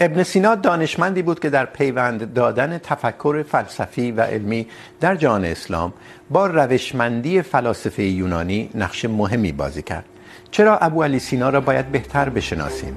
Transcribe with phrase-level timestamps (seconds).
[0.00, 4.66] ابن سینا دانشمندی بود که در پیوند دادن تفکر فلسفی و علمی
[5.00, 5.92] در جهان اسلام
[6.30, 10.04] با روشمندی فلاسفه یونانی نقش مهمی بازی کرد.
[10.50, 12.96] چرا ابو علی سینا را باید بهتر بشناسیم؟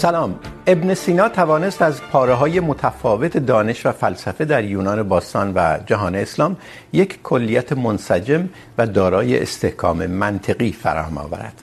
[0.00, 0.38] سلام.
[0.66, 6.14] ابن سینا توانست از پاره های متفاوت دانش و فلسفه در یونان باستان و جهان
[6.14, 6.56] اسلام
[6.92, 11.62] یک کلیت منسجم و دارای استحکام منطقی فراهم آورد.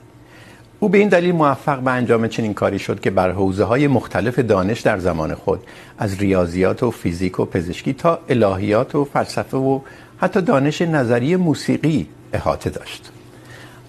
[0.80, 4.38] او به این دلیل موفق به انجام چنین کاری شد که بر حوزه های مختلف
[4.38, 5.60] دانش در زمان خود،
[5.98, 9.80] از ریاضیات و فیزیک و پزشکی تا الهیات و فلسفه و
[10.18, 13.12] حتی دانش نظری موسیقی احاطه داشت.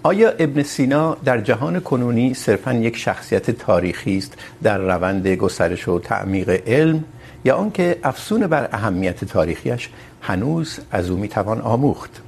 [0.02, 5.98] آیا ابن سینا در جهان کنونی صرفا یک شخصیت تاریخی است در روند گسترش و
[5.98, 7.04] تعمیق علم،
[7.44, 9.88] یا آنکه افسون بر اهمیت تاریخیش
[10.20, 12.20] هنوز از او میتوان آموخت؟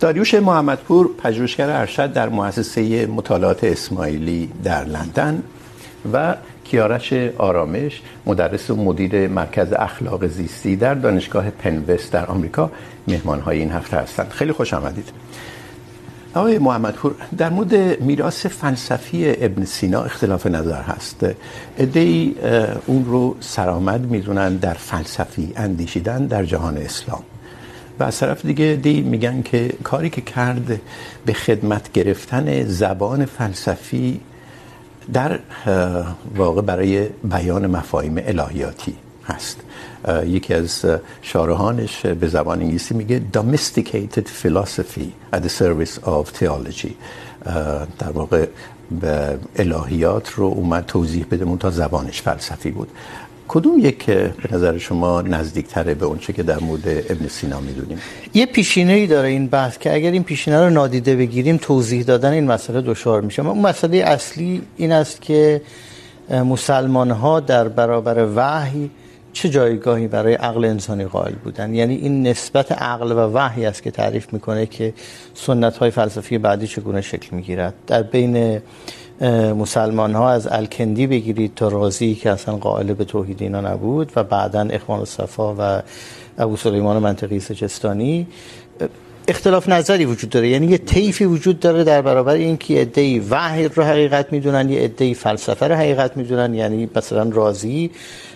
[0.00, 5.42] داریوش محمدپور، پژوهشگر ارشد در مؤسسه مطالعات اسماعیلی در لندن
[6.12, 12.70] و کیارش آرامش، مدرس و مدیر مرکز اخلاق زیستی در دانشگاه پنوست در آمریکا،
[13.08, 14.30] مهمانهای این هفته هستند.
[14.30, 15.23] خیلی خوش آمدید.
[16.34, 21.26] آقای محمد پور در مورد میراث فلسفی ابن سینا اختلاف نظر هست.
[21.78, 22.34] ادعی
[22.86, 27.22] اون رو سرآمد میدونن در فلسفی اندیشیدن در جهان اسلام.
[27.98, 30.80] و از طرف دیگه دی میگن که کاری که کرد
[31.26, 34.20] به خدمت گرفتن زبان فلسفی
[35.12, 35.38] در
[36.36, 39.03] واقع برای بیان مفاهیم الهیاتی.
[39.26, 39.60] هست.
[40.26, 40.84] یکی از
[41.22, 46.92] شارحانش به زبان انگلیسی میگه domesticated philosophy at the service of theology.
[47.98, 48.46] در واقع
[49.00, 52.88] به الهیات رو اومد توضیح بده مون تا زبانش فلسفی بود.
[53.48, 57.98] کدوم یک به نظر شما نزدیکتره به اونچه که در مورد ابن سینا میدونیم؟
[58.34, 62.32] یه پیشینه ای داره این بحث که اگر این پیشینه رو نادیده بگیریم، توضیح دادن
[62.32, 63.42] این مسئله دشوار میشه.
[63.42, 65.62] اما اون مسئله اصلی این است که
[66.30, 68.90] مسلمان ها در برابر وحی
[69.34, 73.90] چه جایگاهی برای عقل انسانی قائل بودن؟ یعنی این نسبت عقل و وحی است که
[73.90, 74.94] تعریف میکنه که
[75.34, 77.74] سنت های فلسفی بعدی چگونه شکل میگیرد.
[77.86, 78.60] در بین
[79.58, 84.24] مسلمان ها از الکندی بگیرید تا رازی که اصلا قائل به توحید اینا نبود و
[84.24, 85.82] بعدا اخوان الصفا و
[86.38, 88.26] ابو سلیمان منطقی سجستانی
[89.28, 90.48] اختلاف نظری وجود داره.
[90.48, 95.14] یعنی یه طیفی وجود داره در برابر اینکه عده‌ای وحی رو حقیقت میدونن، یه عده‌ای
[95.14, 96.54] فلسفه رو حقیقت میدونن.
[96.54, 97.90] یعنی مثلا رازی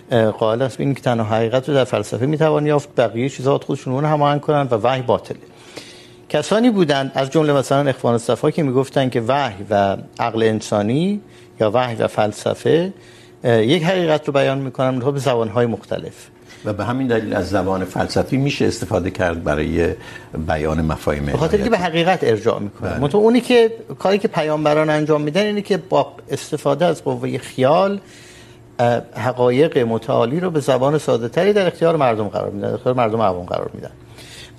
[0.09, 4.41] قائل است این که تنها حقیقت رو در فلسفه میتوان یافت بقیه چیزا خودشون هماهنگ
[4.41, 5.37] کنن و وحی باطله.
[6.29, 11.21] کسانی بودن از جمله مثلا اخوان الصفا که میگفتن که وحی و عقل انسانی
[11.59, 12.93] یا وحی و فلسفه
[13.43, 16.27] یک حقیقت رو بیان میکنن به زبانهای مختلف.
[16.65, 19.95] و به همین دلیل از زبان فلسفی میشه استفاده کرد برای
[20.47, 22.23] بیان مفاهیم به خاطر که به حقیقت.
[22.23, 27.03] ارجاع میکنه متو اونی که کاری که پیامبران انجام میدن اینه که با استفاده از
[27.03, 27.99] قوه خیال
[29.13, 33.21] حقایق متعالی رو به زبان ساده تری در اختیار مردم قرار میدن در اختیار مردم
[33.21, 33.91] عوام قرار میدن.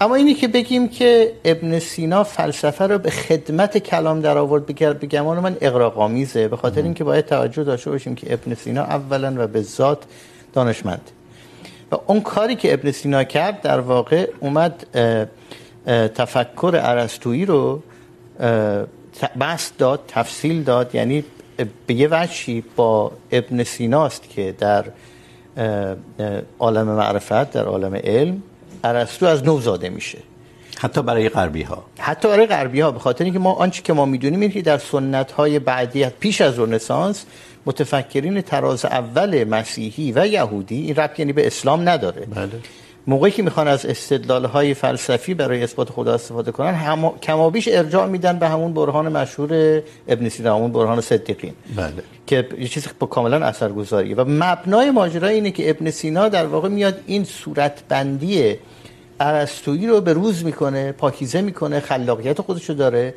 [0.01, 5.07] اما اینی که بگیم که ابن سینا فلسفه رو به خدمت کلام در آورد به
[5.07, 9.47] گمان من اغراق‌آمیزه به خاطر اینکه باید توجه داشته باشیم که ابن سینا اولا و
[9.47, 10.03] به ذات
[10.53, 11.11] دانشمند.
[11.93, 14.87] و اون کاری که ابن سینا کرد در واقع اومد
[16.15, 17.83] تفکر ارسطویی رو
[19.39, 21.25] بحث داد تفصیل داد یعنی
[21.87, 24.85] به یه وجهی با ابن سیناست که در
[26.59, 28.43] عالم معرفت در عالم علم
[28.85, 30.19] ارسطو از نو زاده میشه.
[30.81, 34.05] حتی برای غربی ها حتی برای غربی ها به خاطر اینکه ما آنچه که ما
[34.05, 37.25] میدونیم اینه که در سنت های بعدی پیش از رنسانس
[37.67, 42.27] متفکرین تراز اول مسیحی و یهودی این ربط یعنی به اسلام نداره.
[42.27, 42.51] بله.
[43.07, 47.13] موقعی که میخوان از استدلال های فلسفی برای اثبات خدا استفاده کنن هم...
[47.23, 51.53] کمابیش ارجاع میدن به همون برهان مشهور ابن سینا همون برهان صدیقین.
[51.77, 51.93] بله.
[52.27, 54.17] که یه چیز کاملا اثرگذاریه.
[54.17, 58.57] و مبنای ماجرا اینه که ابن سینا در واقع میاد این صورت بندی
[59.21, 63.15] ارسطویی رو به روز میکنه پاکیزه میکنه خلاقیت خودشو داره.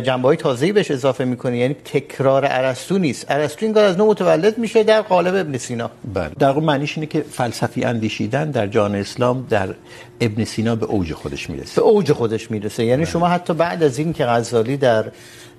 [0.00, 1.58] جنبه‌های تازه‌ای بهش اضافه میکنه.
[1.58, 3.26] یعنی تکرار ارسطو نیست.
[3.28, 5.90] ارسطو این از نو متولد میشه در قالب ابن سینا.
[6.14, 6.30] بله.
[6.38, 9.74] در واقع معنیش اینه که فلسفی اندیشیدن در جهان اسلام در
[10.20, 11.80] ابن سینا به اوج خودش میرسه.
[11.80, 12.84] به اوج خودش میرسه.
[12.84, 13.12] یعنی بله.
[13.12, 15.04] شما حتی بعد از این که غزالی در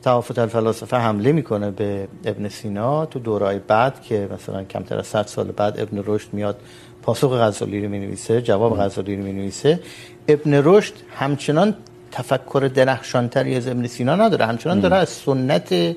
[0.04, 5.28] توافت الفلاسفه حمله میکنه به ابن سینا تو دورای بعد که مثلا کمتر از 100
[5.28, 6.60] سال بعد ابن رشد میاد
[7.02, 9.80] پاسخ غزالی رو مینویسه جواب غزالی رو مینویسه
[10.28, 11.76] ابن رشد همچنان
[12.14, 14.46] تفکر درخشانتری از ابن سینا نداره.
[14.46, 15.96] همچنان داره از سنت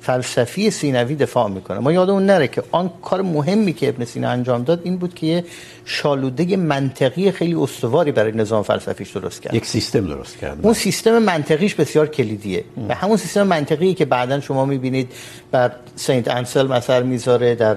[0.00, 1.78] فلسفی سینوی دفاع میکنه.
[1.78, 5.26] ما یادمون نره که آن کار مهمی که ابن سینا انجام داد این بود که
[5.26, 5.44] یه
[5.84, 9.54] شالوده منطقی خیلی استواری برای نظام فلسفیش درست کرد.
[9.54, 10.58] یک سیستم درست کرد.
[10.62, 12.64] اون سیستم منطقیش بسیار کلیدیه.
[12.88, 15.12] و همون سیستم منطقی که بعدا شما میبینید
[15.50, 17.76] بر سنت انسل مثلا میذاره در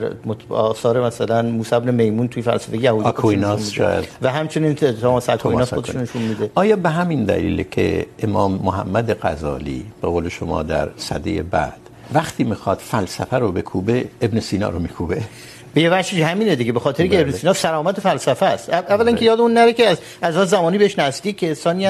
[0.49, 4.07] آثار مثلا موسی بن میمون توی فلسفه یهودی آکویناس شاید.
[4.21, 6.51] و همچنین توماس آکویناس خودش نشون میده.
[6.55, 11.82] آیا به همین دلیل که امام محمد غزالی به قول شما در سده بعد
[12.13, 15.21] وقتی میخواد فلسفه رو بکوبه ابن سینا رو میکوبه.
[15.73, 18.69] به یه وجهی همینه دیگه به خاطر که ابن سینا سرآمد فلسفه است.
[18.69, 19.87] اولا که یادمون نره که
[20.21, 21.87] از از زمانی بهش نزدیک که انسانی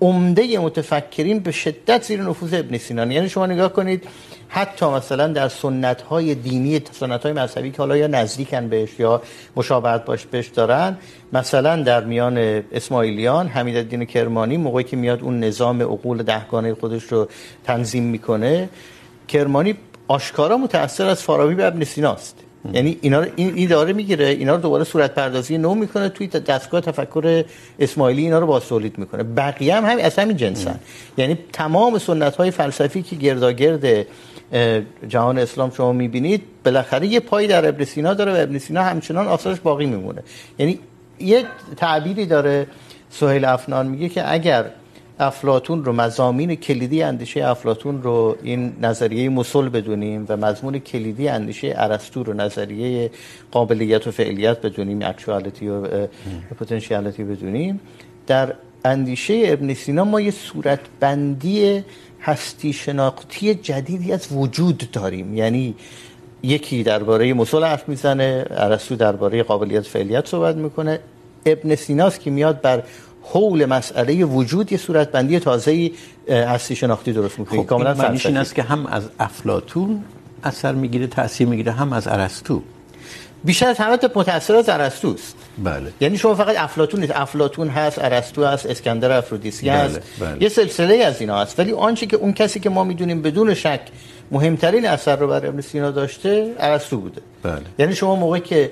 [0.00, 4.04] عمده متفکرین به شدت زیر نفوذ ابن سینا یعنی شما نگاه کنید
[4.48, 9.22] حتی مثلا در سنت های دینی سنت های مذهبی که حالا یا نزدیکن بهش یا
[9.56, 10.96] مشابهت باش بهش دارن
[11.32, 12.38] مثلا در میان
[12.72, 17.28] اسماعیلیان حمید الدین کرمانی موقعی که میاد اون نظام عقول دهگانه خودش رو
[17.64, 18.68] تنظیم میکنه
[19.28, 19.74] کرمانی
[20.08, 22.36] آشکارا متأثر از فارابی به ابن سیناست
[22.72, 26.80] یعنی اینا رو این, داره میگیره اینا رو دوباره صورت پردازی نو میکنه توی دستگاه
[26.80, 27.44] تفکر
[27.78, 29.22] اسماعیلی اینا رو با تولید میکنه.
[29.22, 30.80] بقیه هم, هم از همین جنسن.
[31.16, 34.06] یعنی تمام سنت های فلسفی که گرداگرد
[35.08, 39.28] جهان اسلام شما میبینید بالاخره یه پای در ابن سینا داره و ابن سینا همچنان
[39.28, 40.22] آثارش باقی میمونه.
[40.58, 40.78] یعنی
[41.20, 41.44] یه
[41.76, 42.66] تعبیری داره
[43.10, 44.64] سهیل افنان میگه که اگر
[45.18, 51.74] افلاطون رو مضامین کلیدی اندیشه افلاطون رو این نظریه مسل بدونیم و مضمون کلیدی اندیشه
[51.76, 53.10] ارسطو رو نظریه
[53.50, 56.06] قابلیت و فعلیت بدونیم اکچوالتی و
[56.60, 57.80] پتانسیالیتی بدونیم.
[58.26, 61.84] در اندیشه ابن سینا ما یه صورت بندی
[62.20, 65.34] هستی شناختی جدیدی از وجود داریم.
[65.34, 65.74] یعنی
[66.42, 71.00] یکی درباره مسل حرف میزنه ارسطو درباره قابلیت فعلیت صحبت میکنه.
[71.46, 72.82] ابن سیناست که میاد بر
[73.24, 75.92] حول مسئله وجود یه صورت بندی تازه‌ای
[76.28, 80.04] هستی شناختی درست می‌کنه خب کاملا معنیش این است که هم از افلاطون
[80.44, 82.62] اثر میگیره تاثیر میگیره هم از ارسطو.
[83.44, 85.92] بیشتر از همه متأثر از ارسطو است بله.
[86.00, 87.12] یعنی شما فقط افلاطون نیست.
[87.16, 89.78] افلاطون هست ارسطو هست اسکندر افرودیسی بله.
[89.78, 90.00] هست.
[90.20, 90.42] بله.
[90.42, 91.58] یه سلسله از اینا هست.
[91.58, 93.80] ولی آنچه که اون کسی که ما میدونیم بدون شک
[94.30, 97.20] مهمترین اثر رو بر ابن سینا داشته ارسطو بوده.
[97.42, 97.62] بله.
[97.78, 98.70] یعنی شما موقعی که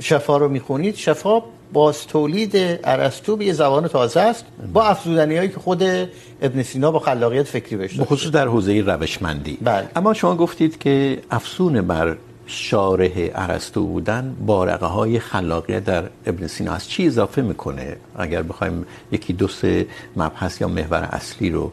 [0.00, 1.42] شفا رو میخونید شفا
[1.72, 5.82] باز تولید ارسطو به یه زبان تازه است با افزودنی هایی که خود
[6.42, 9.58] ابن سینا با خلاقیت فکری بهش داشته خصوص در حوزه روشمندی.
[9.62, 9.88] بله.
[9.96, 12.16] اما شما گفتید که افسون بر
[12.46, 18.86] شارح ارسطو بودن بارقه های خلاقیت در ابن سینا از چی اضافه میکنه؟ اگر بخوایم
[19.12, 19.86] یکی دو سه
[20.16, 21.72] مبحث یا محور اصلی رو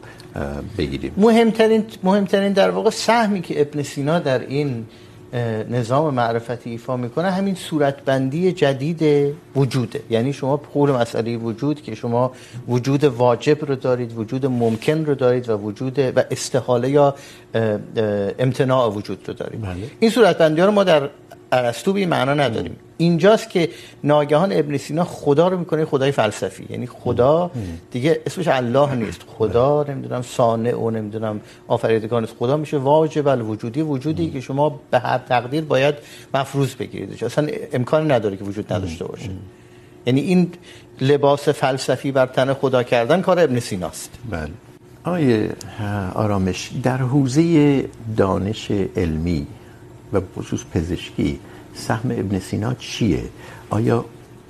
[0.78, 1.12] بگیریم.
[1.16, 4.86] مهمترین مهمترین در واقع سهمی که ابن سینا در این
[5.70, 12.32] نظام معرفتی ایفا میکنه همین صورتبندی جدید وجوده یعنی شما قول مسئله وجود که شما
[12.68, 17.14] وجود واجب رو دارید وجود ممکن رو دارید و وجود و استحاله یا
[18.38, 19.90] امتناع وجود رو دارید بله.
[20.00, 21.08] این صورتبندی ها رو ما در
[21.52, 22.76] ارسطو به معنا نداریم.
[22.96, 23.68] اینجاست که
[24.04, 26.66] ناگهان ابن سینا خدا رو میکنه خدای فلسفی.
[26.70, 27.50] یعنی خدا
[27.90, 29.20] دیگه اسمش الله نیست.
[29.26, 34.98] خدا، نمیدونم، صانع و نمیدونم آفریدگار نیست خدا میشه واجب الوجودی، وجودی که شما به
[34.98, 35.94] هر تقدیر باید
[36.34, 39.30] مفروض بگیرید اصلا امکان نداره که وجود نداشته باشه.
[40.06, 40.52] یعنی این
[41.00, 44.10] لباس فلسفی بر تن خدا کردن کار ابن سیناست.
[44.30, 44.50] بله.
[45.04, 45.50] آیه
[46.14, 47.84] آرامش، در حوزه
[48.16, 49.46] دانش علمی
[50.12, 51.38] و خصوص پزشکی،
[51.74, 53.22] سهم ابن سینا چیه؟
[53.70, 54.04] آیا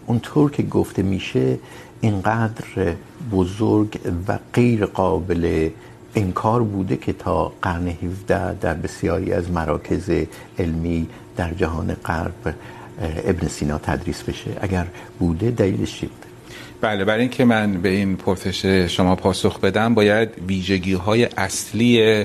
[0.06, 1.58] اونطور که گفته میشه،
[2.00, 2.94] اینقدر
[3.32, 3.98] بزرگ
[4.28, 5.70] و غیر قابل
[6.14, 10.10] انکار بوده که تا قرن 17 در بسیاری از مراکز
[10.58, 12.54] علمی در جهان غرب
[13.24, 14.86] ابن سینا تدریس بشه؟ اگر
[15.18, 16.26] بوده دلیلش چی بوده؟
[16.80, 22.24] بله، برای اینکه من به این پرسش شما پاسخ بدم، باید ویژگی های اصلی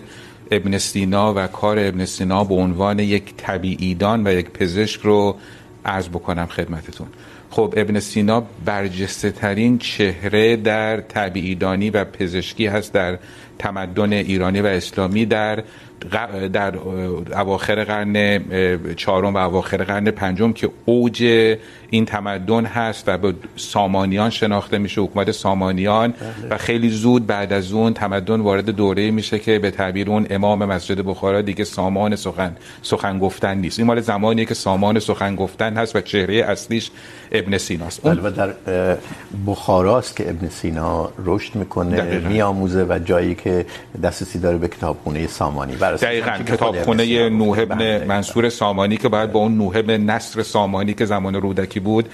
[0.51, 5.37] ابن سینا و کار ابن سینا به عنوان یک طبیعیدان و یک پزشک رو
[5.85, 7.07] عرض بکنم خدمتتون.
[7.49, 13.17] خب، ابن سینا برجسته ترین چهره در طبیعیدانی و پزشکی هست در
[13.59, 15.63] تمدن ایرانی و اسلامی در
[16.53, 16.77] در
[17.35, 18.39] اواخر قرن
[18.95, 21.23] چهارم و اواخر قرن پنجم که اوج
[21.89, 26.13] این تمدن هست و به سامانیان شناخته میشه حکومت سامانیان.
[26.49, 30.65] و خیلی زود بعد از اون تمدن وارد دوره میشه که به تعبیر اون امام
[30.65, 33.79] مسجد بخارا دیگه سامان سخن سخن گفتن نیست.
[33.79, 36.91] این مال زمانیه که سامان سخن گفتن هست و چهره اصلیش
[37.31, 38.53] ابن سیناست بله و در
[39.47, 43.65] بخاراست که ابن سینا رشد میکنه میآموزه و جایی که
[44.03, 45.75] دسترسی داره به کتابخونه سامانی.
[45.75, 46.37] بررسی دقیقاً.
[46.47, 51.35] کتابخونه نوح ابن منصور سامانی که باید با اون نوح ابن نصر سامانی که زمان
[51.35, 52.09] رودکی بود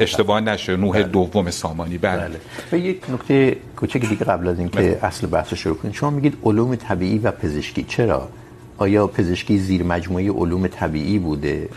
[0.00, 1.98] اشتباه نشه نوح دوم سامانی.
[1.98, 2.30] بله.
[2.72, 5.92] و یک نکته کوچک دیگه قبل از اینکه اصل بحث شروع کنیم.
[5.92, 7.82] شما میگید علوم طبیعی و پزشکی.
[7.88, 8.28] چرا؟
[8.78, 11.68] آیا پزشکی زیر مجموعه علوم طبیعی بوده؟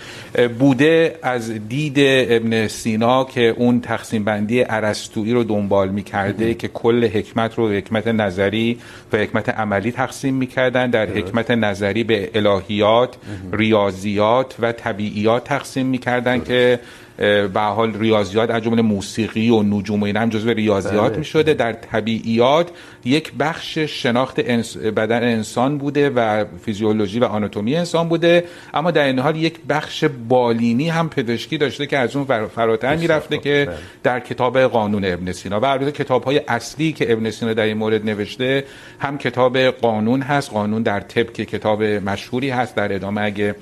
[0.60, 7.08] بوده از دید ابن سینا که اون تقسیم بندی ارسطویی رو دنبال میکرده که کل
[7.08, 8.77] حکمت رو حکمت نظری
[9.13, 13.16] و حکمت عملی تقسیم میکردن در حکمت نظری به الهیات
[13.54, 16.80] ریاضیات و طبیعیات تقسیم میکردن که
[17.18, 21.54] به حال ریاضیات از جمله موسیقی و نجوم و اینا هم جزو ریاضیات می شده
[21.54, 22.70] در طبیعیات
[23.06, 24.78] یک بخش شناخت انس...
[24.78, 28.44] بدن انسان بوده و فیزیولوژی و آناتومی انسان بوده.
[28.74, 32.46] اما در این حال یک بخش بالینی هم پزشکی داشته که از اون فر...
[32.46, 33.70] فراتر میرفته که
[34.04, 35.60] در کتاب قانون ابن سینا.
[35.60, 38.64] و البته کتاب های اصلی که ابن سینا در این مورد نوشته
[39.00, 40.52] هم کتاب قانون هست.
[40.52, 42.76] قانون در طب که کتاب مشهوری هست.
[42.76, 43.56] در ادامه اگه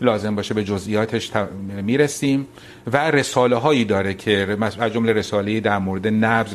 [0.00, 1.30] لازم باشه به جزئیاتش
[1.82, 2.46] میرسیم.
[2.86, 6.54] و رساله هایی داره که از جمله رساله در مورد نبض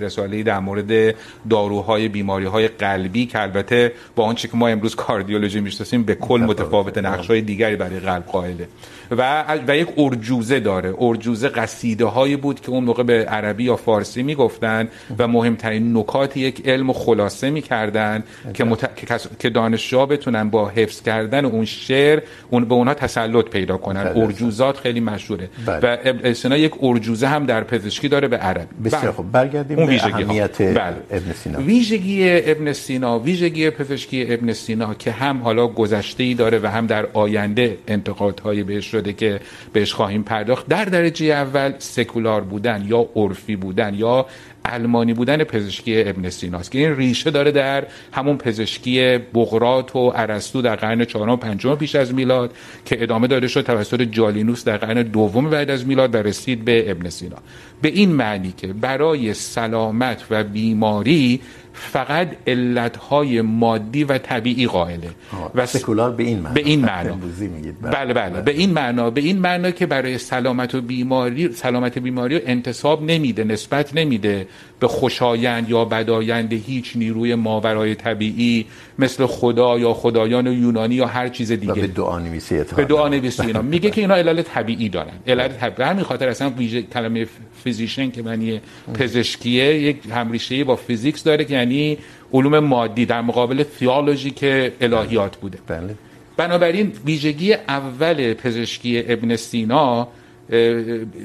[0.00, 1.14] رساله در مورد
[1.50, 6.40] داروهای بیماری های قلبی که البته با آنچه که ما امروز کاردیولوژی میشناسیم به کل
[6.40, 8.68] متفاوت نقش های دیگری برای قلب قائله.
[9.10, 10.94] و و یک ارجوزه داره.
[10.98, 14.88] ارجوزه قصیده هایی بود که اون موقع به عربی یا فارسی میگفتن
[15.18, 18.90] و مهمترین نکات یک علم خلاصه میکردن که مت...
[19.38, 24.12] که دانشجوها بتونن با حفظ کردن اون شعر اون به اونها تسلط پیدا کنن.
[24.16, 25.48] ارجوزات خیلی مشهوره.
[25.66, 29.32] و ابن سینا یک ارجوزه هم در پزشکی داره به عربی بسیار خوب.
[29.32, 31.58] برگردیم به اهمیت ابن سینا.
[31.58, 36.86] ویژگی ابن سینا ویژگی پزشکی ابن سینا که هم حالا گذشته ای داره و هم
[36.86, 39.40] در آینده انتقادهای بهش شده که
[39.72, 40.68] بهش خواهیم پرداخت.
[40.68, 44.26] در درجه اول سکولار بودن یا عرفی بودن یا
[44.64, 50.12] علمانی بودن پزشکی ابن سیناست که یعنی این ریشه داره در همون پزشکی بغرات و
[50.14, 52.54] ارسطو در قرن چهارم و پنجم پیش از میلاد
[52.84, 56.90] که ادامه داده شد توسط جالینوس در قرن دوم بعد از میلاد و رسید به
[56.90, 57.36] ابن سینا.
[57.82, 61.40] به این معنی که برای سلامت و بیماری
[61.74, 65.10] فقط علتهای مادی و طبیعی قائله.
[65.54, 66.54] و سکولار به این معنا.
[66.54, 67.18] به این معنا.
[67.82, 68.14] بله.
[68.14, 72.40] بله به این معنا به این معنا که برای سلامت و بیماری سلامت بیماری رو
[72.46, 74.46] انتصاب نمیده نسبت نمیده
[74.80, 78.66] به خوشایند یا بدایند هیچ نیروی ماورای طبیعی
[78.98, 81.72] مثل خدا یا خدایان یونانی یا هر چیز دیگه.
[81.72, 83.62] به دعا نویسی به دعا نویسی اینا.
[83.74, 85.12] میگه که اینا علل طبیعی دارن.
[85.26, 85.88] علل طبیعی.
[85.88, 87.26] همین خاطر اصلا ویژه کلمه
[87.64, 88.60] فیزیشن که معنی
[88.94, 91.98] پزشکیه یک همریشه‌ای با فیزیکس داره که یعنی
[92.32, 95.58] علوم مادی در مقابل تئولوژی که الهیات بوده.
[95.66, 95.94] بله.
[96.36, 100.08] بنابراین ویژگی اول پزشکی ابن سینا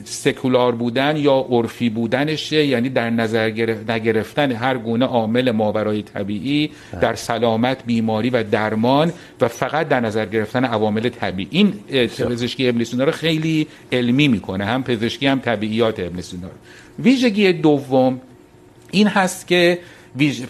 [0.06, 3.46] سکولار بودن یا عرفی بودنشه یعنی در نظر
[3.90, 10.26] نگرفتن هر گونه عامل ماورای طبیعی در سلامت بیماری و درمان و فقط در نظر
[10.26, 11.48] گرفتن عوامل طبیعی.
[11.52, 11.74] این
[12.08, 16.54] پزشکی ابن سینا رو خیلی علمی میکنه هم پزشکی هم طبیعیات ابن سینا رو.
[17.00, 18.22] ویژگی دوم
[18.92, 19.80] این هست که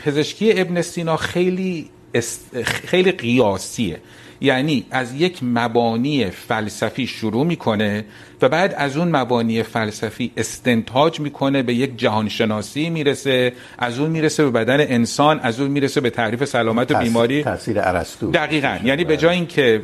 [0.05, 2.61] پزشکی ابن سینا خیلی است...
[2.63, 3.99] خیلی قیاسیه.
[4.41, 8.05] یعنی از یک مبانی فلسفی شروع میکنه
[8.41, 14.43] و بعد از اون مبانی فلسفی استنتاج میکنه به یک جهانشناسی میرسه از اون میرسه
[14.43, 17.43] به بدن انسان از اون میرسه به تعریف سلامت و بیماری.
[17.43, 18.31] تاثیر ارسطو.
[18.31, 18.77] دقیقاً.
[18.83, 19.81] یعنی به جای اینکه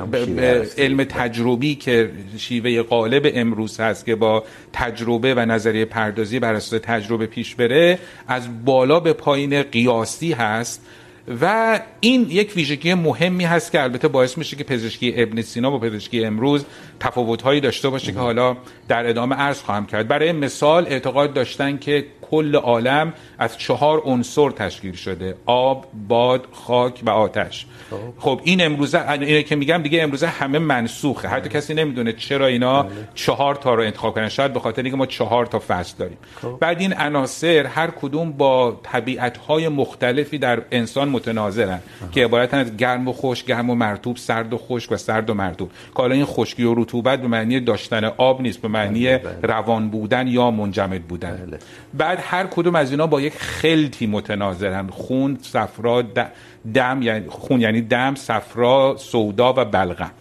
[0.78, 4.44] علم تجربی که شیوه غالب امروز هست که با
[4.74, 10.82] تجربه و نظریه پردازی بر اساس تجربه پیش بره از بالا به پایین قیاسی هست.
[11.42, 15.80] و این یک ویژگی مهمی هست که البته باعث میشه که پزشکی ابن سینا با
[15.80, 16.66] پزشکی امروز
[17.00, 20.08] تفاوت‌هایی داشته باشه که حالا در ادامه عرض خواهم کرد.
[20.08, 27.02] برای مثال اعتقاد داشتن که کل عالم از چهار عنصر تشکیل شده آب، باد، خاک
[27.06, 27.66] و آتش.
[28.20, 28.42] خب.
[28.44, 31.28] این امروزه اینه که میگم دیگه امروزه همه منسوخه.
[31.28, 32.86] حتی کسی نمیدونه چرا اینا
[33.16, 34.30] چهار تا رو انتخاب کردن.
[34.30, 36.18] شاید به خاطر اینکه ما چهار تا فصل داریم.
[36.60, 41.80] بعد این عناصر هر کدوم با طبیعت‌های مختلفی در انسان متناظرن
[42.12, 45.34] که عبارتن از گرم و خشک، گرم و مرطوب، سرد و خشک و سرد و
[45.34, 45.70] مرطوب.
[45.70, 50.28] که حالا این خشکی و رطوبت به معنی داشتن آب نیست به معنی روان بودن
[50.28, 51.58] یا منجمد بودن.
[51.94, 56.04] بعد هر کدوم از اینا با یک خلطی متناظرن خون صفرا
[56.74, 60.12] دم یعنی خون یعنی دم صفرا سودا و بلغم.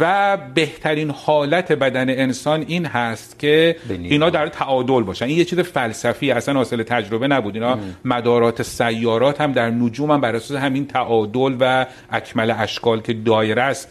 [0.00, 5.24] و بهترین حالت بدن انسان این هست که اینا در تعادل باشن.
[5.24, 7.54] این یه چیز فلسفی اصلا حاصل تجربه نبود.
[7.54, 13.12] اینا مدارات سیارات هم در نجوم هم بر اساس همین تعادل و اکمل اشکال که
[13.12, 13.88] دایره است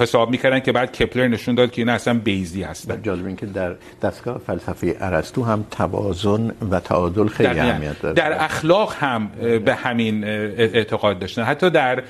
[0.00, 3.02] حساب میکردن که بعد کپلر نشون داد که اینا اصلا بیزی هستن.
[3.02, 8.44] جالب این که در دستگاه فلسفه ارسطو هم توازن و تعادل خیلی اهمیت داره در
[8.44, 9.30] اخلاق هم
[9.64, 11.42] به همین اعتقاد داشتن.
[11.42, 12.02] حتی در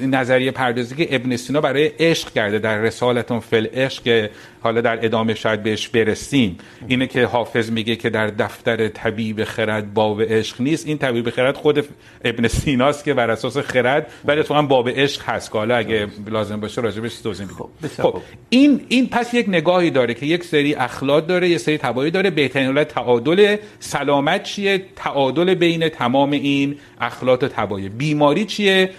[0.00, 5.04] نظریه پردازی که ابن سینا برای عشق کرده در رسالتون فل عشق که حالا در
[5.04, 6.58] ادامه شاید بهش برسیم.
[6.88, 10.86] اینه که حافظ میگه که در دفتر طبیب خرد باب عشق نیست.
[10.86, 11.86] این طبیب خرد خود
[12.24, 15.52] ابن سیناست که بر اساس خرد ولی تو هم باب عشق هست.
[15.52, 17.90] که حالا اگه لازم باشه راجبش توضیح میدیم.
[17.96, 22.10] خب این این پس یک نگاهی داره که یک سری اخلاق داره یک سری تبایی
[22.10, 22.30] داره.
[22.30, 28.90] بهترین حالت تعادل سلامت چیه؟ تعادل بین تمام این اخلاق و تبایی بیماری چیه؟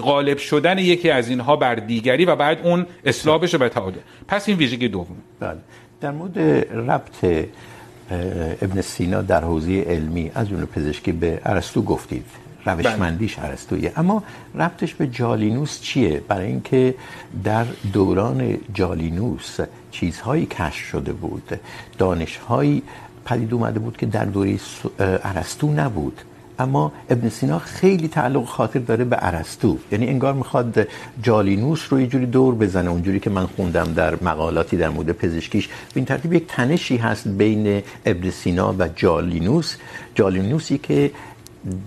[0.00, 4.48] غالب شدن یکی از اینها بر دیگری و بعد اون اصلاح بشه به تعادل پس
[4.48, 5.16] این ویژگی دوم.
[5.40, 5.58] بله.
[6.00, 6.38] در مورد
[6.90, 7.46] ربط
[8.62, 12.24] ابن سینا در حوزه علمی از اون پزشکی به ارسطو گفتید.
[12.66, 14.22] روشمندیش ارسطویه اما
[14.54, 16.94] ربطش به جالینوس چیه؟ برای اینکه
[17.44, 19.58] در دوران جالینوس
[19.90, 21.60] چیزهایی کشف شده بود.
[21.98, 22.82] دانشهایی
[23.24, 24.58] پدید اومده بود که در دوره
[24.98, 26.20] ارسطو نبود.
[26.58, 29.78] اما ابن سینا خیلی تعلق خاطر داره به ارسطو.
[29.92, 30.88] یعنی انگار میخواد
[31.22, 35.68] جالینوس رو یه جوری دور بزنه، اونجوری که من خوندم در مقالاتی در مورد پزشکیش.
[35.68, 39.76] به این ترتیب یک تنشی هست بین ابن سینا و جالینوس
[40.14, 41.10] جالینوسی که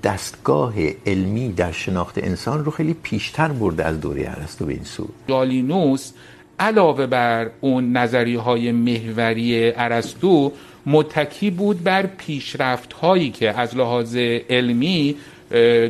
[0.03, 0.73] دستگاه
[1.05, 5.07] علمی در شناخت انسان رو خیلی پیشتر برده از دوره ارسطو به این سو.
[5.27, 6.11] جالینوس
[6.59, 10.51] علاوه بر اون نظریه های محوری ارسطو
[10.85, 14.15] متکی بود بر پیشرفت هایی که از لحاظ
[14.49, 15.15] علمی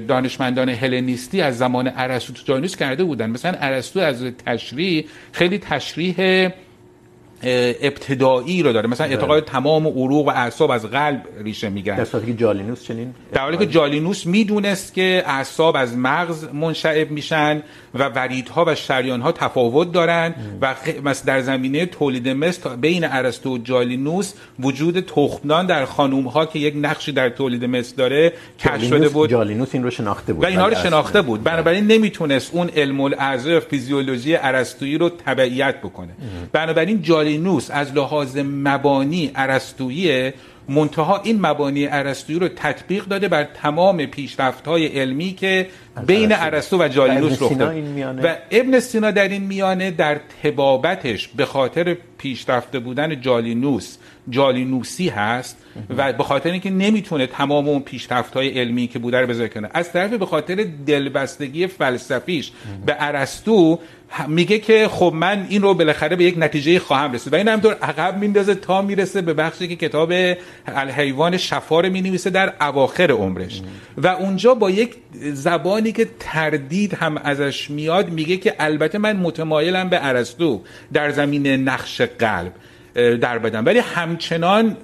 [0.07, 3.29] دانشمندان هلنیستی از زمان ارسطو تو جالینوس کرده بودن.
[3.29, 6.49] مثلا ارسطو از تشریح خیلی تشریح
[7.81, 8.89] ابتدایی رو داره.
[8.89, 13.13] مثلا اعتقاد تمام عروق و اعصاب از قلب ریشه میگن در حالی که جالینوس چنین
[13.33, 17.63] در حالی که جالینوس میدونست که اعصاب از مغز منشعب میشن.
[17.95, 23.57] و وریدها و شریانها تفاوت دارن و مثلا در زمینه تولید مثل بین ارسطو و
[23.57, 29.09] جالینوس وجود تخمدان در خانوم ها که یک نقشی در تولید مثل داره کشف شده
[29.09, 29.29] بود.
[29.29, 30.43] جالینوس این رو شناخته بود.
[30.43, 31.43] و اینا رو شناخته بود.
[31.43, 36.09] بنابراین نمیتونست اون علم الاعضاء فیزیولوژی ارسطویی رو تبعیت بکنه.
[36.51, 40.33] بنابراین جالینوس از لحاظ مبانی ارسطویی
[40.69, 45.67] منتها این مبانی ارسطویی رو تطبیق داده بر تمام پیشرفت‌های علمی که
[46.07, 47.75] بین ارسطو و جالینوس رخ داد.
[48.23, 53.97] و ابن سینا در این میانه در تبابتش به خاطر پیشرفته بودن جالینوس
[54.30, 55.58] جالینوسی هست
[55.97, 59.91] و به خاطر اینکه نمیتونه تمام اون پیشرفت‌های علمی که بوده رو بذاره کنه از
[59.91, 62.51] طرف به خاطر دلبستگی فلسفیش
[62.86, 63.80] به ارسطو
[64.28, 67.34] میگه که خب من این رو بالاخره به یک نتیجه خواهم رسید.
[67.34, 70.13] و این همطور عقب میندازه تا میرسه به بخشی که کتاب
[70.68, 73.62] الحیوان شفا رو مینویسه در اواخر عمرش.
[73.98, 74.96] و اونجا با یک
[75.34, 80.62] زبانی که تردید هم ازش میاد میگه که البته من متمایلم به ارسطو
[80.94, 82.52] در زمین نقش قلب.
[82.95, 83.63] در بدن.
[83.63, 84.77] ولی همچنان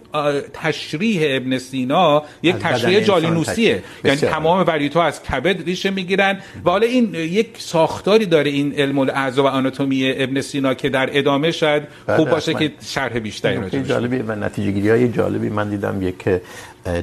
[0.53, 3.83] تشریح ابن سینا یک تشریح جالینوسیه.
[4.03, 6.39] یعنی تمام وریدها از کبد ریشه میگیرن.
[6.65, 11.09] و حالا این یک ساختاری داره این علم الاعضاء و آناتومی ابن سینا که در
[11.17, 11.83] ادامه شاید
[12.15, 16.01] خوب باشه که شرح بیشتری راجع بشه جالبی و نتیجه گیری های جالبی من دیدم
[16.01, 16.41] یک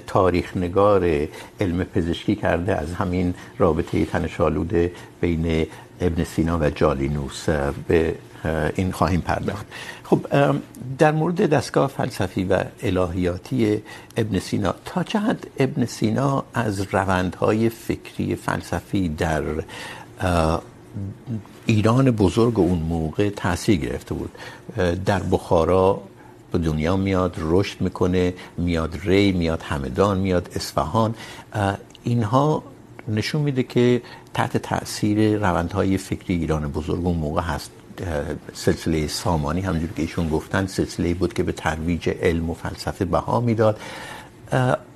[0.06, 1.28] تاریخ نگار
[1.60, 4.90] علم پزشکی کرده از همین رابطه تنشالود
[5.20, 5.66] بین
[6.00, 7.48] ابن سینا و جالینوس.
[7.88, 8.14] به
[8.74, 9.66] این خواهیم پرداخت.
[10.10, 10.26] خب
[10.98, 13.82] در مورد دستگاه فلسفی و الهیاتی
[14.16, 19.42] ابن سینا، تا چه حد ابن سینا از روندهای فکری فلسفی در
[21.66, 24.30] ایران بزرگ اون موقع تاثیر گرفته بود؟
[25.06, 26.00] در بخارا
[26.52, 31.14] به دنیا میاد، رشد میکنه، میاد ری، میاد همدان، میاد اصفهان.
[32.02, 32.62] اینها
[33.08, 34.02] نشون میده که
[34.34, 37.70] تحت تاثیر روندهای فکری ایران بزرگ اون موقع هست.
[38.54, 43.40] سلسله سامانی همونجور که ایشون گفتن سلسله بود که به ترویج علم و فلسفه بها
[43.40, 43.78] میداد.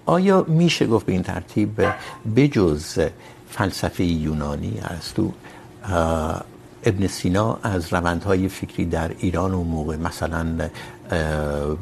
[0.07, 1.71] آیا میشه گفت به این ترتیب
[2.37, 2.99] بجز
[3.51, 5.33] فلسفه یونانی ارسطو
[6.85, 10.69] ابن سینا از روندهای فکری در ایران اون موقع مثلا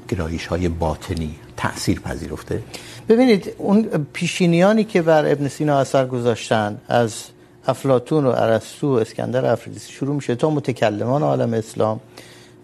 [0.08, 2.62] گرایش های باطنی تأثیر پذیرفته؟
[3.08, 7.24] ببینید، اون پیشینیانی که بر ابن سینا اثر گذاشتن از
[7.70, 12.00] افلاطون و ارسطو و اسکندر افریدیسی شروع میشه تا متکلمان عالم اسلام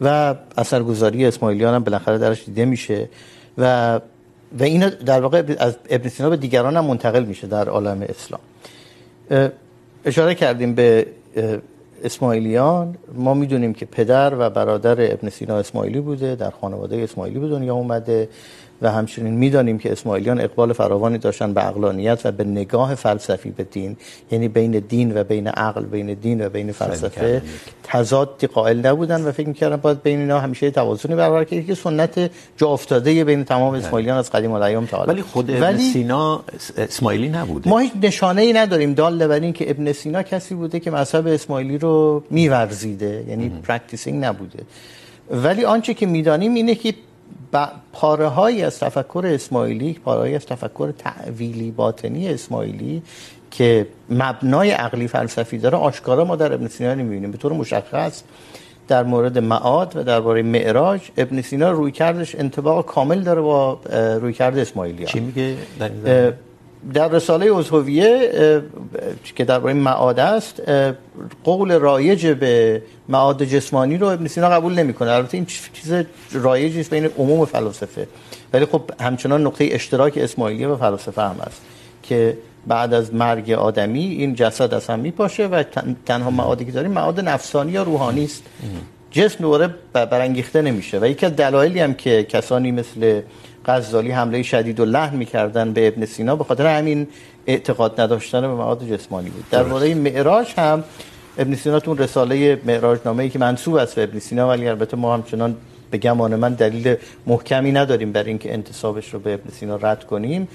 [0.01, 3.09] و اثرگذاری اسماعیلیان هم بالاخره درش دیده میشه
[3.59, 4.01] و
[4.59, 8.41] و اینا در واقع از ابن سینا به دیگران هم منتقل میشه در عالم اسلام.
[10.05, 11.07] اشاره کردیم به
[12.05, 12.97] اسماعیلیان.
[13.15, 17.75] ما میدونیم که پدر و برادر ابن سینا اسماعیلی بوده، در خانواده اسماعیلی به دنیا
[17.75, 18.29] اومده.
[18.83, 23.65] و همچنین میدانیم که اسماعیلیان اقبال فراوانی داشتن به عقلانیت و به نگاه فلسفی به
[23.65, 23.97] دین
[24.31, 27.43] یعنی بین دین و بین عقل بین دین و بین فلسفه
[27.83, 32.31] تضاد قائل نبودن و فکر میکردن باید بین اینا همیشه توازنی برقرار کرد که سنت
[32.57, 36.45] جا افتاده بین تمام اسماعیلیان از قدیم الایام تا ولی خود ابن سینا
[36.77, 37.71] اسماعیلی نبوده.
[37.71, 38.95] ما هیچ نشانه ای نداریم.
[38.95, 44.25] دال بر این که ابن سینا کسی بوده که مذهب اسماعیلی رو میورزیده یعنی پرکتیسینگ
[44.25, 44.59] نبوده.
[45.31, 46.95] ولی آنچه که میدانیم اینه که
[47.93, 53.03] پاره هایی از تفکر اسماعیلی پاره هایی از تفکر تعویلی باطنی اسماعیلی
[53.51, 57.31] که مبنای عقلی فلسفی داره آشکارا ما در ابن سینا نمیبینیم.
[57.31, 58.23] به طور مشخص
[58.89, 63.81] در مورد معاد و درباره معراج ابن سینا روی کردش انطباق کامل داره با
[64.21, 66.33] روی کرد اسماعیلی چی میگه در این
[66.95, 68.33] در رساله اوزهویه
[69.37, 70.63] که درباره معاد است
[71.45, 75.11] قول رایج به معاد جسمانی رو ابن سینا قبول نمیکنه.
[75.11, 78.09] البته این چیز رایجی است بین عموم فلاسفه.
[78.53, 81.61] ولی خب همچنان نقطه اشتراک اسماعیلیه و فلاسفه هم است
[82.03, 85.65] که بعد از مرگ آدمی این جسد از هم میپاشه و
[86.07, 88.43] تنها معادی که داریم معاد نفسانی یا روحانی است.
[89.11, 90.99] جسم دوباره برانگیخته نمیشه.
[90.99, 93.21] و یکی از دلایلی هم که کسانی مثل
[93.67, 96.37] غزالی حمله شدید و لحن میکردن به ابن سینا.
[96.37, 97.09] به خاطر همین
[97.47, 99.45] اعتقاد نداشتن به مواد جسمانی بود.
[99.51, 100.85] در مورد معراج هم
[101.39, 105.15] ابن سینا تون رساله معراج نامه‌ای که منسوب است به ابن سینا ولی البته ما
[105.15, 105.57] همچنان
[105.91, 110.49] به گمان من دلیل محکمی نداریم برای اینکه انتسابش رو به ابن سینا رد کنیم.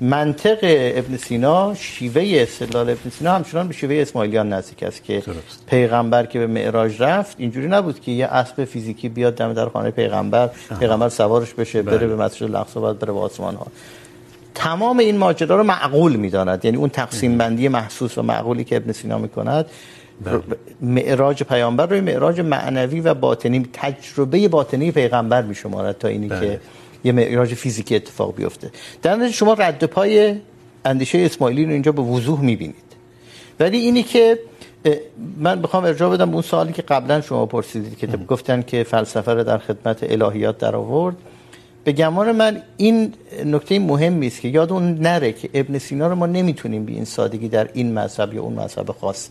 [0.00, 5.66] منطق ابن سینا شیوه استدلال ابن سینا همچنان به شیوه اسماعیلیان نزدیک است که درست.
[5.66, 9.90] پیغمبر که به معراج رفت اینجوری نبود که یه اسب فیزیکی بیاد دم در خانه
[9.90, 10.78] پیغمبر آه.
[10.78, 13.66] پیغمبر سوارش بشه بره به مسجد الاقصی بعد بره به آسمان ها
[14.54, 18.92] تمام این ماجرا رو معقول میداند یعنی اون تقسیم بندی محسوس و معقولی که ابن
[18.92, 19.66] سینا میکند
[20.80, 26.40] معراج پیامبر روی معراج معنوی و باطنی تجربه باطنی پیغمبر میشمارد تا اینی بله.
[26.40, 26.60] که
[27.04, 28.70] یه معراج فیزیکی اتفاق بیفته.
[29.02, 30.34] در نتیجه شما رد پای
[30.84, 32.90] اندیشه اسماعیلی رو اینجا به وضوح میبینید.
[33.60, 34.38] ولی اینی که
[35.36, 39.34] من بخوام ارجاع بدم به اون سوالی که قبلا شما پرسیدید که گفتن که فلسفه
[39.34, 41.16] رو در خدمت الهیات در آورد.
[41.84, 46.14] به گمان من این نکته مهمی است که یاد اون نره که ابن سینا رو
[46.14, 49.28] ما نمیتونیم به این سادگی در این مذهب یا اون مذهب خاص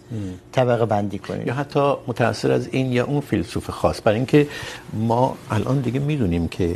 [0.51, 1.47] طبقه بندی کنیم.
[1.47, 4.01] یا حتی متأثر از این یا اون فیلسوف خاص.
[4.01, 4.47] برای اینکه
[4.93, 6.75] ما الان دیگه میدونیم که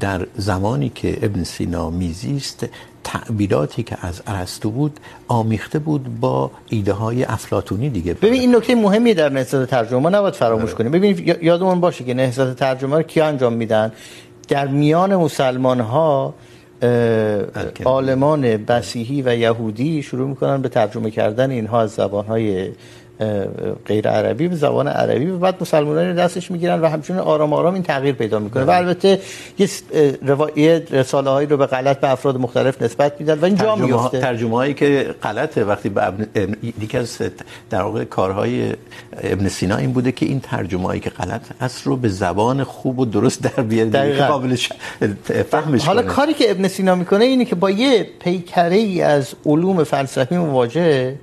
[0.00, 2.66] در زمانی که ابن سینا میزیست
[3.04, 8.14] تعبیراتی که از ارسطو بود آمیخته بود با ایده های افلاطونی دیگه.
[8.14, 10.10] ببین این نکته مهمی در نهضت ترجمه.
[10.10, 10.92] نباید فراموش کنیم.
[10.92, 13.92] ببین یادمون باشه که نهضت ترجمه رو کیا انجام میدن؟
[14.48, 16.34] در میان مسلمان ها
[17.84, 22.70] عالمان مسیحی و یهودی شروع میکنن به ترجمه کردن اینها از زبان های
[23.86, 27.82] غیر عربی به زبان عربی و بعد مسلمانان دستش میگیرن و همچنین آرام آرام این
[27.82, 28.64] تغییر پیدا میکنه.
[28.64, 29.20] و البته
[29.58, 29.68] یه
[30.26, 34.20] روایت رساله هایی رو به غلط به افراد مختلف نسبت میدن و این جا میفته
[34.20, 35.64] ترجمه هایی که غلطه.
[35.64, 36.26] وقتی به ابن...
[36.82, 37.18] یکی از
[37.70, 38.72] در واقع کارهای
[39.22, 42.98] ابن سینا این بوده که این ترجمه هایی که غلط هست رو به زبان خوب
[42.98, 44.68] و درست در بیاره قابل ش...
[45.50, 46.12] فهمش حالا کنه.
[46.12, 51.14] کاری که ابن سینا میکنه اینه که با یه پیکره ای از علوم فلسفی مواجهه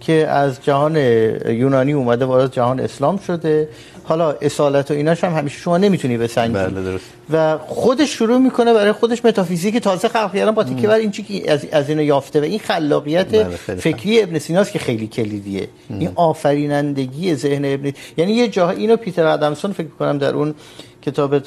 [0.00, 3.68] که از جهان یونانی اومده وارد جهان اسلام شده.
[4.04, 6.52] حالا اصالت و ایناش هم همیشه شما نمیتونی بسنجی.
[6.52, 7.04] بله درست.
[7.32, 11.22] و خودش شروع میکنه برای خودش متافیزیک تازه خلق کردن با تکیه بر این چی
[11.22, 13.42] که از از اینو یافته و این خلاقیت
[13.78, 15.68] فکری ابن سینا است که خیلی کلیدیه.
[15.90, 20.54] این آفرینندگی ذهن ابن یعنی یه جا اینو پیتر ادمسون فکر کنم در اون
[21.02, 21.38] کتاب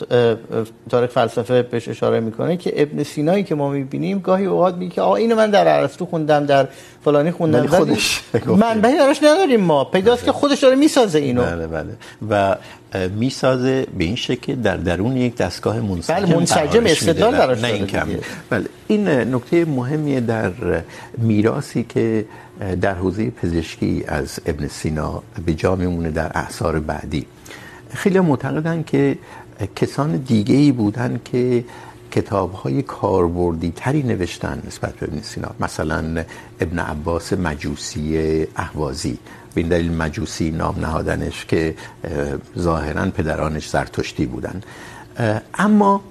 [0.89, 5.15] تاریخ فلسفه بهش اشاره میکنه که ابن سینایی که ما میبینیم گاهی اوقات میگه آقا
[5.15, 6.67] اینو من در ارسطو خوندم در
[7.03, 7.67] فلانی خوندم.
[7.67, 9.83] خودش منبعی براش نداریم ما.
[9.83, 11.43] پیداست که خودش داره میسازه اینو.
[11.43, 11.93] بله بله.
[12.29, 12.55] و
[13.09, 17.87] میسازه به این شکل در درون یک دستگاه منسجم بله منسجم استدلال براش نه این
[17.87, 18.07] کم
[18.49, 20.51] بله این نکته مهمیه در
[21.17, 22.25] میراثی که
[22.81, 27.25] در حوزه پزشکی از ابن سینا به جا میمونه در اعصار بعدی.
[27.93, 29.17] خیلی معتقدن که
[29.75, 31.65] کسان دیگه ای بودن که
[32.11, 35.51] کتاب های کاربردی تری نوشتن نسبت به ابن سینا.
[35.59, 36.23] مثلا
[36.61, 39.17] ابن عباس مجوسی احوازی.
[39.53, 41.75] به این دلیل مجوسی نام نهادنش که
[42.59, 44.61] ظاهرا پدرانش زرتشتی بودن.
[45.53, 46.01] اما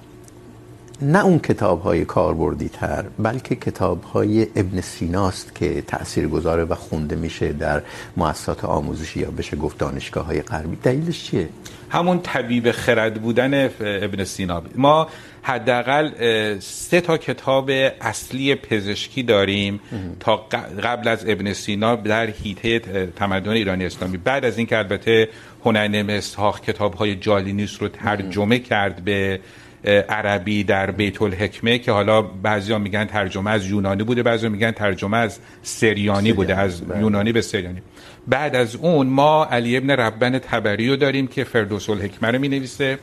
[1.02, 6.74] نه اون کتاب های کاربردی تر، بلکه کتاب های ابن سیناست که تأثیر گذاره و
[6.74, 7.83] خونده میشه در
[8.16, 10.76] مؤسسات آموزشی یا بشه گفت دانشگاه های غربی.
[10.76, 11.48] دلیلش چیه؟
[11.92, 15.09] همون طبیب خرد بودن ابن سینا ما
[15.42, 16.11] حداقل
[16.59, 19.81] سه تا کتاب اصلی پزشکی داریم
[20.20, 20.37] تا
[20.83, 22.78] قبل از ابن سینا در هیته
[23.16, 24.16] تمدن ایرانی اسلامی.
[24.16, 25.28] بعد از اینکه البته
[25.64, 29.40] هنرنم اسحاق کتاب های جالینیس رو ترجمه کرد به
[29.85, 35.16] عربی در بیت الحکمه که حالا بعضیا میگن ترجمه از یونانی بوده بعضیا میگن ترجمه
[35.16, 37.83] از سریانی بوده از یونانی به سریانی.
[38.29, 42.99] بعد از اون ما علی ابن ربن تبری رو داریم که فردوس الحکمه رو مینویسه.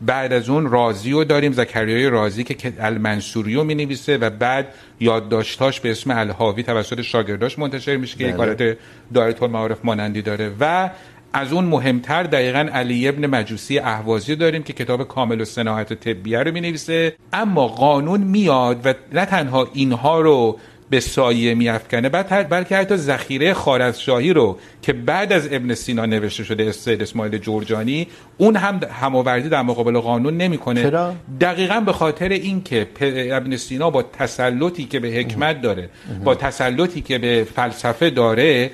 [0.00, 4.68] بعد از اون رازی رو داریم زکریای رازی که المنصوری رو مینویسه و بعد
[5.00, 8.76] یادداشتاش به اسم الهاوی توسط شاگرداش منتشر میشه که یک حالت
[9.14, 10.52] دایره المعارف مانندی داره.
[10.60, 10.90] و
[11.36, 16.38] از اون مهمتر دقیقا علی ابن مجوسی احوازی داریم که کتاب کامل و صناعت طبیه
[16.38, 17.16] رو مینویسه.
[17.32, 20.58] اما قانون میاد و نه تنها اینها رو
[20.90, 26.44] به سایه میافکنه بعد بلکه حتی ذخیره خارزشاهی رو که بعد از ابن سینا نوشته
[26.44, 28.06] شده سید اسماعیل جورجانی
[28.38, 30.82] اون هم هماوردی در مقابل قانون نمیکنه.
[30.82, 32.86] چرا؟ دقیقا به خاطر اینکه
[33.32, 35.88] ابن سینا با تسلطی که به حکمت داره
[36.24, 38.70] با تسلطی که به فلسفه داره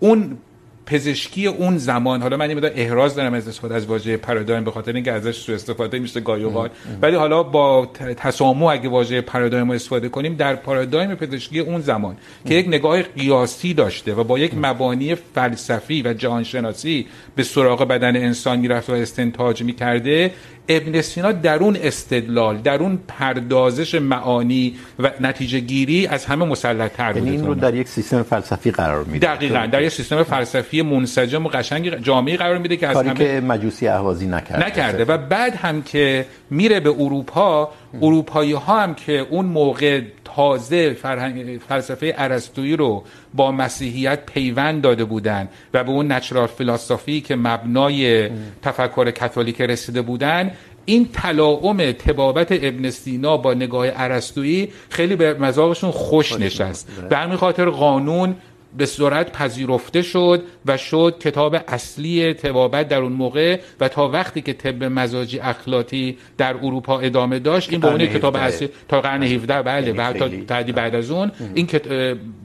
[0.00, 0.38] اون
[0.86, 2.22] پزشکی اون زمان.
[2.22, 5.54] حالا من این احراز دارم از استفاده از واژه پارادایم به خاطر اینکه ازش سوء
[5.54, 6.70] استفاده میشه گاهی اوقات.
[7.02, 12.16] ولی حالا با تسامح اگه واژه پارادایم رو استفاده کنیم در پارادایم پزشکی اون زمان
[12.46, 18.16] که یک نگاه قیاسی داشته و با یک مبانی فلسفی و جهانشناسی به سراغ بدن
[18.16, 20.30] انسان میرفت و استنتاج میکرده
[20.68, 26.92] ابن سینا در اون استدلال در اون پردازش معانی و نتیجه گیری از همه مسلط
[26.92, 29.34] تر بوده این رو در یک سیستم فلسفی قرار میده.
[29.34, 33.40] دقیقاً در یک سیستم فلسفی منسجم و قشنگ جامعه قرار میده که از همه که
[33.40, 34.66] مجوسی احوازی نکرده.
[34.66, 35.04] نکرده.
[35.04, 37.70] و بعد هم که میره به اروپا
[38.02, 43.04] اروپایی ها هم که اون موقع تازه فرهنگ فلسفه ارسطویی رو
[43.34, 48.30] با مسیحیت پیوند داده بودن و به اون نچرال فلسفی که مبنای
[48.62, 50.50] تفکر کاتولیک رسیده بودن
[50.84, 56.90] این تلاعم تبابت ابن سینا با نگاه ارسطویی خیلی به مذاقشون خوش نشست.
[57.10, 58.36] به همین خاطر قانون
[58.76, 64.42] به سرعت پذیرفته شد و شد کتاب اصلی تبابت در اون موقع و تا وقتی
[64.42, 69.62] که طب مزاجی اخلاطی در اروپا ادامه داشت این به کتاب اصلی تا قرن 17
[69.62, 71.32] بله و حتی تعدی بعد از اون.
[71.54, 71.66] این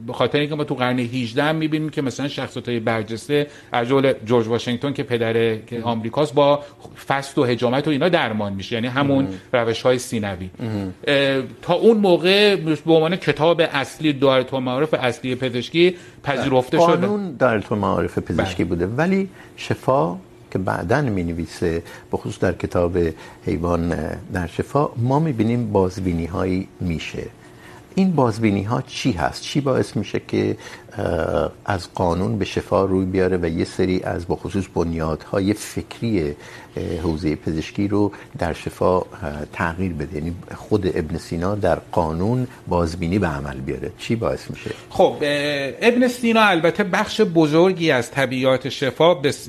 [0.06, 4.46] به خاطر اینکه ما تو قرن 18 میبینیم که مثلا شخصیت‌های برجسته از جمله جورج
[4.46, 6.62] واشنگتن که پدر آمریکاست با
[7.08, 8.74] فست و حجامت و اینا درمان میشه.
[8.74, 10.50] یعنی همون روش‌های سینوی.
[11.62, 16.86] تا اون موقع به عنوان کتاب اصلی دایره المعارف اصلی پزشکی پذیرفته شده.
[16.86, 18.86] قانون دایره المعارف پزشکی بوده.
[18.86, 20.16] ولی شفا
[20.50, 22.98] که بعدا می نویسه بخصوص در کتاب
[23.46, 23.94] حیوان
[24.32, 27.26] در شفا ما می بینیم بازبینی هایی میشه.
[27.94, 30.56] این بازبینی ها چی هست؟ چی باعث میشه که
[31.64, 36.34] از قانون به شفا روی بیاره و یه سری از بخصوص بنیادهای فکری
[37.02, 39.02] حوزه پزشکی رو در شفا
[39.52, 40.16] تغییر بده.
[40.16, 43.90] یعنی خود ابن سینا در قانون بازبینی به عمل بیاره.
[43.98, 45.16] چی باعث میشه؟ خب
[45.82, 49.48] ابن سینا البته بخش بزرگی از طبیعات شفا بس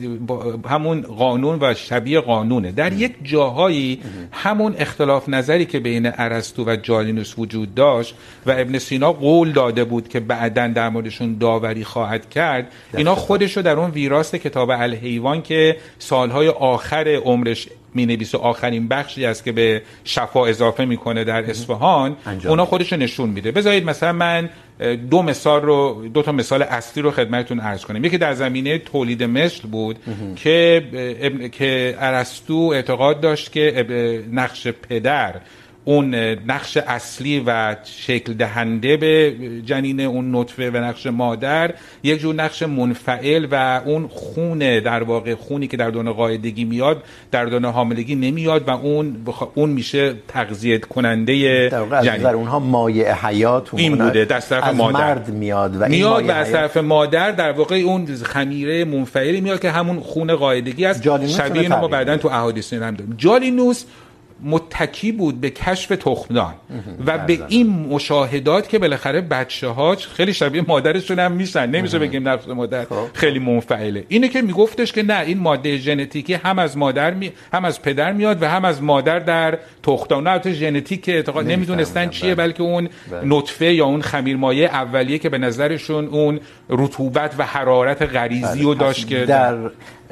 [0.69, 2.71] همون قانون و شبیه قانونه.
[2.71, 4.01] در یک جاهایی
[4.31, 9.83] همون اختلاف نظری که بین ارسطو و جالینوس وجود داشت و ابن سینا قول داده
[9.83, 12.71] بود که بعداً در موردشون داوری خواهد کرد.
[12.97, 18.87] اینا خودش رو در اون ویراست کتاب الحیوان که سالهای آخر عمرش می نویسه آخرین
[18.87, 23.51] بخشی است که به شفا اضافه میکنه در اصفهان اونا خودش نشون میده.
[23.51, 24.49] بذارید مثلا من
[25.09, 28.05] دو مثال رو دو تا مثال اصلی رو خدمتتون عرض کنم.
[28.05, 29.97] یکی در زمینه تولید مثل بود
[30.35, 30.83] که
[31.51, 33.85] که ارسطو اعتقاد داشت که
[34.31, 35.35] نقش پدر
[35.85, 36.15] اون
[36.47, 42.63] نقش اصلی و شکل دهنده به جنین اون نطفه و نقش مادر یک جور نقش
[42.63, 48.15] منفعل و اون خون در واقع خونی که در دونه قاعدگی میاد در دونه حاملگی
[48.15, 49.43] نمیاد و اون بخ...
[49.55, 52.25] اون میشه تغذیه کننده در جنین.
[52.25, 54.99] از اونها مایع حیات این بوده دست طرف از مادر.
[54.99, 59.71] مرد میاد و میاد و از طرف مادر در واقع اون خمیره منفعلی میاد که
[59.71, 61.27] همون خون قاعدگی است.
[61.27, 63.85] شبیه ما بعداً تو احادیث هم داریم جالینوس
[64.43, 66.53] متکی بود به کشف تخمدان.
[67.05, 71.69] و به این مشاهدات که بالاخره بچه ها خیلی شبیه مادرشون هم میشن.
[71.69, 74.05] نمیشه بگیم نفس مادر خیلی منفعله.
[74.07, 77.31] اینه که میگفتش که نه این ماده ژنتیکی هم از مادر می...
[77.53, 80.27] هم از پدر میاد و هم از مادر در تخمدان.
[80.27, 82.89] نه ژنتیک اعتقاد نمیدونستن چیه بلکه اون
[83.25, 89.07] نطفه یا اون خمیرمایه اولیه که به نظرشون اون رطوبت و حرارت غریزی رو داشت
[89.07, 89.57] که در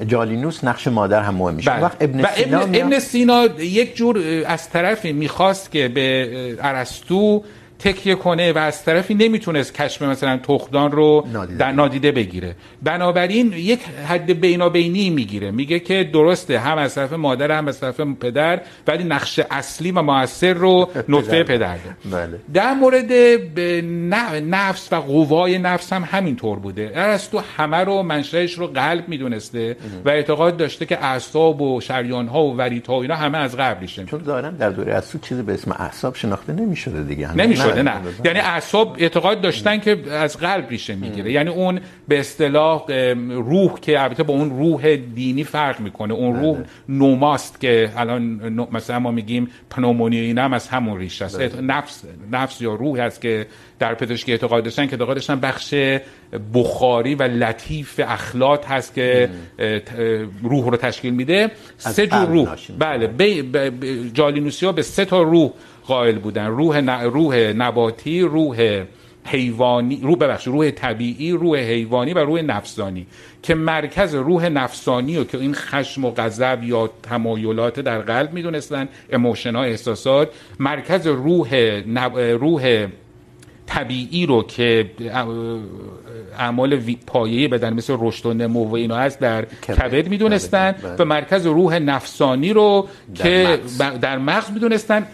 [0.07, 1.81] جالینوس نقش مادر هم مهم میشه.
[1.81, 7.43] وقت ابن سینا و ابن, ابن سینا یک جور از طرفی میخواست که به ارسطو
[7.79, 12.55] تکیه کنه و از طرفی نمیتونست کشف مثلا تخمدان رو نادیده در نادیده بگیره.
[12.83, 15.51] بنابراین یک حد بینابینی میگیره.
[15.51, 20.01] میگه که درسته هم از طرف مادر هم از طرف پدر ولی نقش اصلی و
[20.01, 22.11] مؤثر رو نطفه پدر ده.
[22.11, 22.39] بله.
[22.53, 23.11] در مورد
[24.55, 26.91] نفس و قوای نفس هم همینطور بوده.
[26.95, 32.43] ارسطو همه رو منشأش رو قلب میدونسته و اعتقاد داشته که اعصاب و شریان ها
[32.43, 35.53] و وریدها و اینا همه از قبل ریشه چون ظاهرا در دوره ارسطو چیزی به
[35.53, 37.27] اسم اعصاب شناخته نمیشده دیگه.
[37.27, 38.25] هنوز نمیشده نه, نه.
[38.25, 41.32] یعنی اعصاب اعتقاد داشتن که از قلب ریشه میگیره.
[41.32, 42.86] یعنی اون به اصطلاح
[43.29, 46.13] روح که البته با اون روح دینی فرق میکنه.
[46.13, 46.58] اون روح
[46.89, 48.21] نوماست که الان
[48.71, 51.39] مثلا ما میگیم پنومونی اینا هم از همون ریشه است.
[51.62, 53.45] نفس نفس یا روح هست که
[53.79, 55.73] در پزشکی اعتقاد داشتن که اعتقاد داشتن بخش
[56.53, 59.29] بخاری و لطیف اخلاط هست که
[60.43, 61.51] روح رو تشکیل میده.
[61.77, 62.49] سه جور روح.
[62.79, 63.10] بله.
[64.13, 65.51] جالینوسی ها به سه تا روح
[65.89, 66.47] قائل بودن.
[66.47, 66.89] روح ن...
[66.89, 68.58] روح نباتی روح
[69.25, 73.06] حیوانی روح ببخش روح طبیعی روح حیوانی و روح نفسانی.
[73.43, 78.88] که مرکز روح نفسانی و که این خشم و غضب یا تمایلات در قلب میدونستن
[79.12, 81.49] ایموشن ها احساسات مرکز روح
[81.88, 82.17] نب...
[82.17, 82.88] روح
[83.65, 84.91] طبیعی رو که
[86.39, 90.08] اعمال پایه‌ای بدن مثل رشد و نمو و اینا هست در کبد.
[90.08, 93.60] میدونستن و مرکز روح نفسانی رو که
[94.02, 95.08] در مغز میدونستن.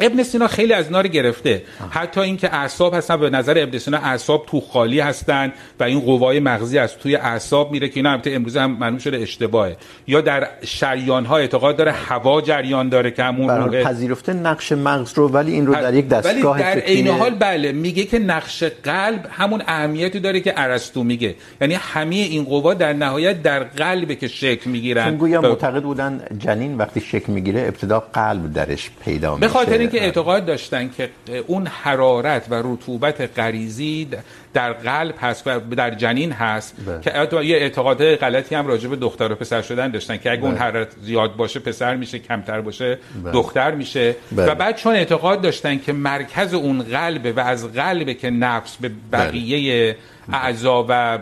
[0.00, 1.62] ابن سینا خیلی از اینا رو گرفته.
[1.80, 1.90] آه.
[1.90, 6.40] حتی اینکه اعصاب هستن به نظر ابن سینا اعصاب تو خالی هستن و این قوای
[6.40, 9.76] مغزی از توی اعصاب میره که اینا البته امروز هم معلوم شده اشتباهه.
[10.06, 15.28] یا در شریان ها اعتقاد داره هوا جریان داره که همون پذیرفته نقش مغز رو
[15.28, 19.28] ولی این رو در یک دستگاه ولی در عین حال بله میگه که نقش قلب
[19.30, 21.34] همون اهمیتی داره که ارسطو میگه.
[21.60, 25.04] یعنی همه این قوا در نهایت در قلب که شکل میگیرن.
[25.04, 29.85] چون گویا معتقد بودن جنین وقتی شکل میگیره ابتدا قلب درش پیدا میشه.
[29.86, 31.10] خاطر اینکه اعتقاد داشتن که
[31.46, 34.08] اون حرارت و رطوبت غریزی
[34.54, 37.00] در قلب هست و در جنین هست بله.
[37.00, 40.50] که یه اعتقاد غلطی هم راجع به دختر و پسر شدن داشتن که اگه بله.
[40.50, 43.32] اون حرارت زیاد باشه پسر میشه کمتر باشه بله.
[43.32, 44.16] دختر میشه.
[44.36, 48.90] و بعد چون اعتقاد داشتن که مرکز اون قلبه و از قلبه که نفس به
[49.12, 49.96] بقیه.
[50.32, 51.18] اعضا و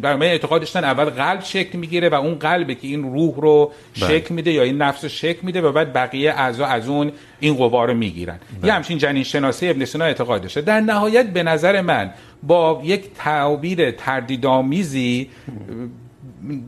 [0.00, 4.34] برای اعتقاد داشتن اول قلب شکل میگیره و اون قلبه که این روح رو شکل
[4.34, 7.84] میده یا این نفس رو شکل میده و بعد بقیه اعضا از اون این قوا
[7.84, 8.38] رو میگیرن.
[8.64, 12.10] یه همچین جنین شناسی ابن سینا اعتقاد داشته در نهایت به نظر من
[12.42, 15.30] با یک تعبیر تردیدآمیزی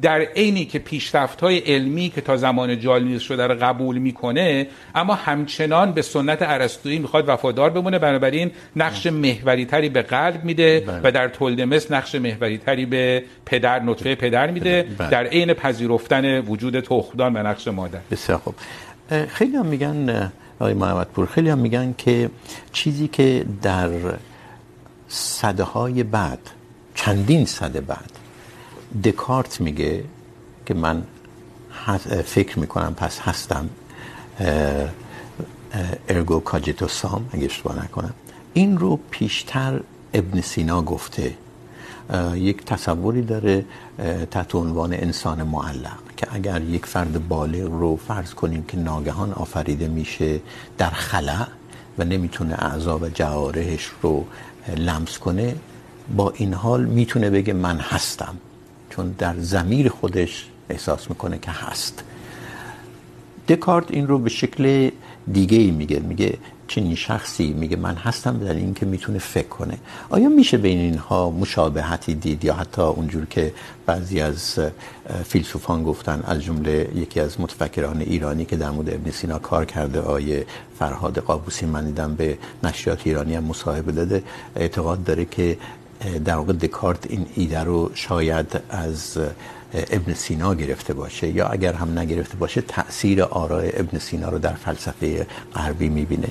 [0.02, 5.92] در عینی که پیشرفت‌های علمی که تا زمان جالینوس شده رو قبول میکنه اما همچنان
[5.92, 7.98] به سنت ارسطویی میخواد وفادار بمونه.
[7.98, 11.00] بنابراین نقش محوری تری به قلب میده بله.
[11.04, 14.82] و در تولدمس نقش محوری تری به پدر نطفه پدر میده.
[14.98, 15.10] بله.
[15.10, 18.00] در عین پذیرفتن وجود تخمدان و نقش مادر.
[18.10, 18.54] بسیار خوب.
[19.28, 22.30] خیلی هم میگن آقای محمد پور خیلی هم میگن که
[22.72, 23.90] چیزی که در
[25.08, 26.38] صده های بعد
[26.94, 28.19] چندین صده بعد
[29.04, 30.04] دکارت میگه
[30.66, 31.02] که من
[32.24, 33.68] فکر میکنم پس هستم
[36.08, 38.14] ارگو کاجیتو سام، اگه اشتباه نکنم.
[38.52, 39.80] این رو پیشتر
[40.14, 41.34] ابن سینا گفته.
[42.34, 43.64] یک تصوری داره
[44.30, 49.88] تحت عنوان انسان معلق، که اگر یک فرد بالغ رو فرض کنیم که ناگهان آفریده
[49.88, 50.40] میشه
[50.78, 51.46] در خلع
[51.98, 54.26] و نمیتونه اعضا و جوارحش رو
[54.76, 55.56] لمس کنه،
[56.16, 58.36] با این حال میتونه بگه من هستم.
[58.90, 62.04] چون در ضمیر خودش احساس میکنه که هست.
[63.48, 64.90] دکارت این رو به شکل
[65.32, 69.78] دیگه ای میگه میگه چنین شخصی، میگه من هستم در این که میتونه فکر کنه.
[70.10, 73.52] آیا میشه بین اینها مشابهتی دید یا حتی اونجور که
[73.86, 74.60] بعضی از
[75.24, 80.00] فیلسوفان گفتن از جمله یکی از متفکران ایرانی که در مورد ابن سینا کار کرده،
[80.00, 80.46] آیه
[80.78, 84.22] فرهاد قابوسی من دیدم به نشریات ایرانی هم مصاحبه داده،
[84.56, 85.56] اعتقاد داره که
[86.24, 89.18] در واقع دکارت این ایده رو شاید از
[89.74, 94.52] ابن سینا گرفته باشه یا اگر هم نگرفته باشه تأثیر آراء ابن سینا رو در
[94.52, 96.28] فلسفه غربی میبینه؟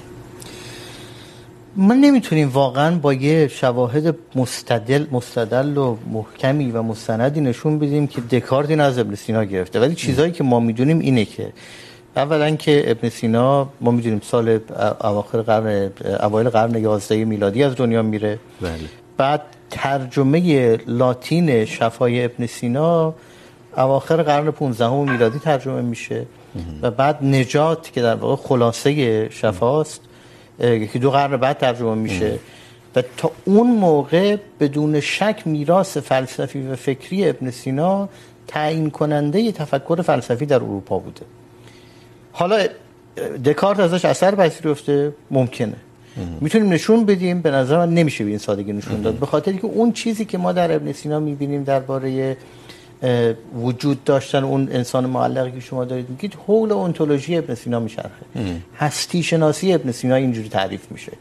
[1.76, 8.22] ما نمیتونیم واقعا با یه شواهد مستدل مستدل و محکمی و مستندی نشون بدیم که
[8.22, 9.80] دکارت این از ابن سینا گرفته.
[9.80, 11.54] ولی چیزایی که ما میدونیم اینه که
[12.16, 14.60] اولا که ابن سینا ما میدونیم سال
[15.02, 18.40] اواخر قرن اوایل قرن 11 میلادی از دنیا میره.
[18.62, 18.99] بله.
[19.20, 23.14] بعد ترجمه لاتین شفای ابن سینا
[23.78, 26.26] اواخر قرن 15 میلادی ترجمه میشه.
[26.82, 30.02] و بعد نجات که در واقع خلاصه شفاست
[30.60, 32.40] که دو قرن بعد ترجمه میشه.
[32.96, 38.10] و تا اون موقع بدون شک میراث فلسفی و فکری ابن سینا
[38.48, 41.26] تعیین کننده تفکر فلسفی در اروپا بوده.
[42.32, 42.68] حالا
[43.46, 45.76] دکارت ازش اثر پذیرفته؟ ممکنه.
[46.42, 47.42] میتونیم نشون بدیم.
[47.42, 49.14] به نظر من نمیشه به این سادگی نشون داد.
[49.14, 52.38] به خاطر که اون چیزی که ما در ابن سینا میبینیم درباره
[53.62, 58.10] وجود داشتن اون انسان معلقی که شما دارید میگید حول اونتولوژی ابن سینا میچرخه.
[58.78, 61.12] هستی شناسی ابن سینا اینجوری تعریف میشه.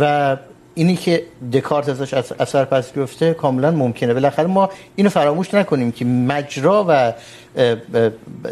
[0.00, 0.36] و
[0.74, 1.22] اینی که
[1.52, 4.14] دکارت ازش اثر پس گرفته کاملا ممکنه.
[4.14, 7.12] بالاخره ما اینو فراموش نکنیم که مجرا و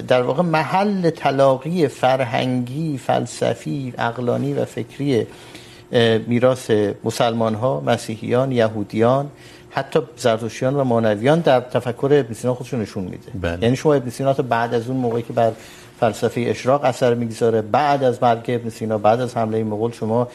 [0.09, 5.27] در واقع محل تلاقی فرهنگی فلسفی عقلانی و فکری
[6.27, 6.71] میراث
[7.05, 9.31] مسلمان ها مسیحیان یهودیان
[9.71, 13.31] حتی زرتشتیان و مانویان در تفکر ابن سینا خودشون نشون میده.
[13.41, 13.63] بله.
[13.63, 15.53] یعنی شما ابن سینا بعد از اون موقعی که بر
[16.01, 20.29] فلسفه اشراق اثر میگذاره بعد از مرگ ابن سینا بعد از حمله مغول شما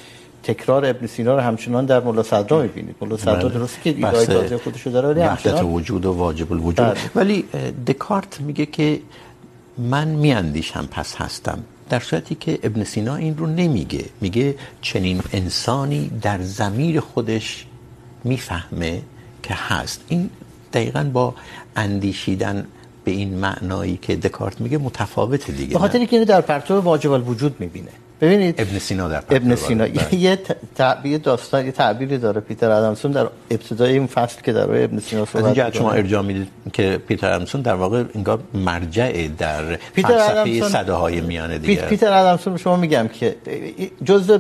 [0.44, 2.96] تکرار ابن سینا رو همچنان در مولا صدرا میبینید.
[3.02, 6.98] مولا صدرا درسته که ایدای تازه خودشو داره ولی همچنان وجود و واجب الوجود.
[7.16, 7.46] ولی
[7.88, 9.00] دکارت میگه که
[9.78, 11.60] من میاندیشم پس هستم.
[11.92, 14.06] در صورتی که ابن سینا این رو نمیگه.
[14.22, 17.66] میگه چنین انسانی در ضمیر خودش
[18.24, 19.02] میفهمه
[19.44, 20.02] که هست.
[20.08, 20.30] این
[20.74, 21.36] دقیقا با
[21.76, 22.68] اندیشیدن
[23.04, 27.56] به این معنایی که دکارت میگه متفاوته دیگه به خاطر اینکه در پرتو واجب الوجود
[27.60, 27.92] میبینه.
[28.22, 30.40] ببینید ابن سینا در ابن سینا یه
[30.76, 35.26] تعبیر داستان یه تعبیری داره پیتر ادمسون در ابتدای این فصل که در ابن سینا
[35.26, 40.94] صحبت اینجا شما ارجاع میدید که پیتر ادمسون در واقع انگار مرجع در فلسفه صده
[40.94, 41.82] های میانه دیگه.
[41.82, 43.36] پیتر ادمسون شما میگم که
[44.04, 44.38] جزء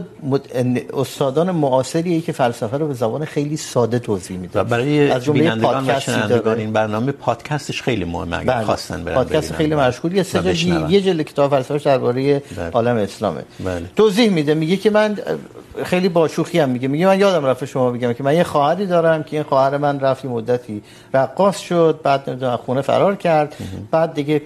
[0.93, 5.99] استادان معاصریه که فلسفه رو به زبان خیلی ساده توضیح میده و برای بینندگان و
[5.99, 10.23] شنوندگان این برنامه پادکستش خیلی مهمه اگه خواستن برن پادکست خیلی مشهوریه.
[10.23, 12.41] سه یه جلد کتاب فلسفه درباره
[12.73, 13.41] عالم اسلامه.
[13.59, 13.70] بله.
[13.95, 14.53] توضیح میده.
[14.53, 15.17] میگه که من
[15.83, 16.87] خیلی با شوخی هم میگه.
[16.87, 19.99] میگه من یادم رفت شما بگم که من یه خواهری دارم که این خواهر من
[19.99, 20.81] رفت مدتی
[21.13, 23.55] رقاص شد بعد نمیدونم خونه فرار کرد.
[23.91, 24.41] بعد دیگه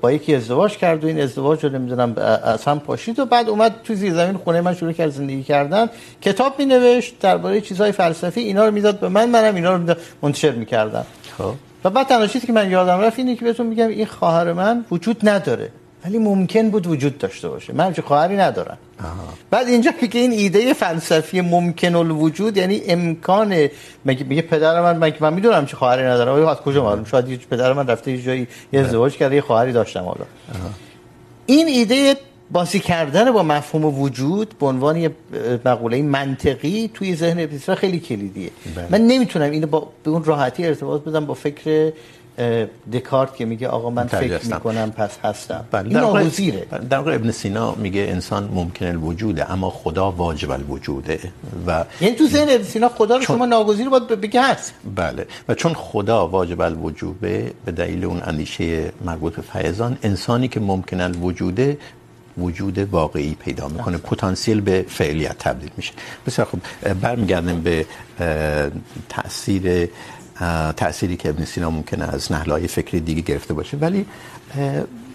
[0.00, 3.74] با یکی ازدواج کرد و این ازدواج رو نمیدونم از هم پاشید و بعد اومد
[3.84, 5.88] تو زیر زمین خونه من شروع کرد زندگی کردن.
[6.20, 11.06] کتاب مینوشت درباره چیزهای فلسفی اینا رو میداد به من منم اینا رو منتشر میکردم.
[11.38, 11.52] خب.
[11.84, 14.84] و بعد تنها چیزی که من یادم رفت اینه که بهتون میگم این خواهر من
[14.90, 15.70] وجود نداره.
[16.06, 17.72] ولی ممکن بود وجود داشته باشه.
[17.72, 18.78] من چه خواهری ندارم.
[19.00, 19.34] آها.
[19.50, 23.68] بعد اینجا که این ایده فلسفی ممکن الوجود یعنی امکان
[24.04, 26.34] مگه میگه پدر من مگه من میدونم چه خواهری ندارم.
[26.34, 29.40] ولی از کجا معلوم؟ شاید یه پدر من رفته یه جایی یه ازدواج کرده یه
[29.40, 30.24] خواهری داشتم حالا.
[31.46, 32.16] این ایده
[32.50, 35.10] بازی کردن با مفهوم وجود به عنوان یه
[35.64, 38.50] مقوله منطقی توی ذهن ابن خیلی کلیدیه.
[38.76, 38.86] بله.
[38.90, 41.92] من نمیتونم اینو با به اون راحتی ارتباط بدم با فکر
[42.92, 45.64] دکارت که میگه آقا من فکر میکنم پس هستم.
[45.74, 51.20] این ناگزیره در واقع ابن سینا میگه انسان ممکن الوجوده اما خدا واجب الوجوده
[51.66, 54.74] و یعنی تو ذهن ابن سینا خدا رو شما ناگزیر باید بگه هست.
[54.94, 60.60] بله و چون خدا واجب الوجوده به دلیل اون اندیشه مربوط به فیضان انسانی که
[60.60, 61.78] ممکن الوجوده
[62.38, 65.92] وجود واقعی پیدا میکنه پتانسیل به فعلیت تبدیل میشه.
[66.26, 66.60] بسیار خوب
[67.00, 67.86] برمیگردیم به
[69.08, 69.88] تاثیر
[70.76, 73.76] تأثیری که ابن سینا ممکنه از نهلهای فکری دیگه گرفته باشه.
[73.76, 74.06] ولی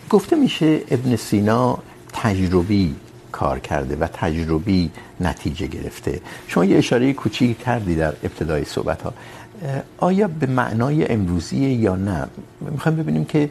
[0.10, 1.78] گفته میشه ابن سینا
[2.14, 2.96] تجربی
[3.32, 6.22] کار کرده و تجربی نتیجه گرفته.
[6.48, 9.14] شما یه اشاره کوچیکی کردی در ابتدای صحبت ها
[9.98, 12.28] آیا به معنای امروزی یا نه؟
[12.62, 13.50] میخوایم ببینیم که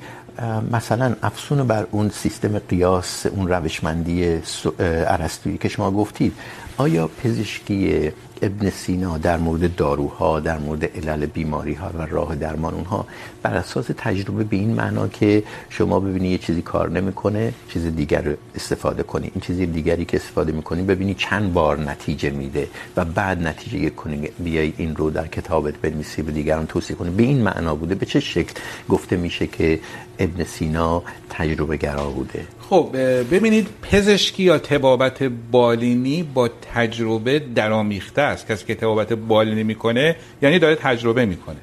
[0.72, 4.40] مثلا افسون بر اون سیستم قیاس، اون روشمندی
[4.80, 6.32] ارسطویی که شما گفتید،
[6.76, 8.10] آیا پزشکی
[8.42, 13.06] ابن سینا در مورد داروها، در مورد علل بیماری ها و راه درمان اونها
[13.42, 18.22] بر اساس تجربه به این معنا که شما ببینی یه چیزی کار نمیکنه، چیز دیگر
[18.22, 19.30] رو استفاده کنی.
[19.34, 24.28] این چیزی دیگری که استفاده میکنی ببینی چند بار نتیجه میده و بعد نتیجه کنی
[24.38, 27.10] بیای این رو در کتابت بنویسی به دیگران توصیه کنی.
[27.10, 27.94] به این معنا بوده.
[27.94, 28.54] به چه شکل؟
[28.88, 29.80] گفته میشه که
[30.20, 32.46] ابن سینا تجربه گرا بوده.
[32.70, 32.96] خب
[33.30, 38.46] ببینید پزشکی یا طبابت بالینی با تجربه درآمیخته است.
[38.46, 41.56] کسی که طبابت بالینی میکنه یعنی داره تجربه میکنه.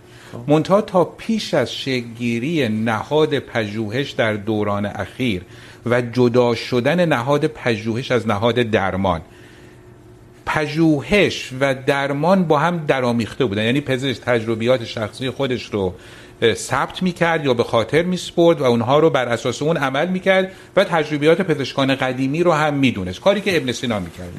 [0.47, 5.41] منتها تا پیش از شگیری نهاد پژوهش در دوران اخیر
[5.85, 9.21] و جدا شدن نهاد پژوهش از نهاد درمان.
[10.45, 13.63] پژوهش و درمان با هم درآمیخته بودن.
[13.63, 15.93] یعنی پزشک تجربیات شخصی خودش رو
[16.53, 20.83] ثبت میکرد یا به خاطر میسپرد و اونها رو بر اساس اون عمل میکرد و
[20.83, 24.29] تجربیات پزشکان قدیمی رو هم میدونست کاری که ابن سینا میکرد.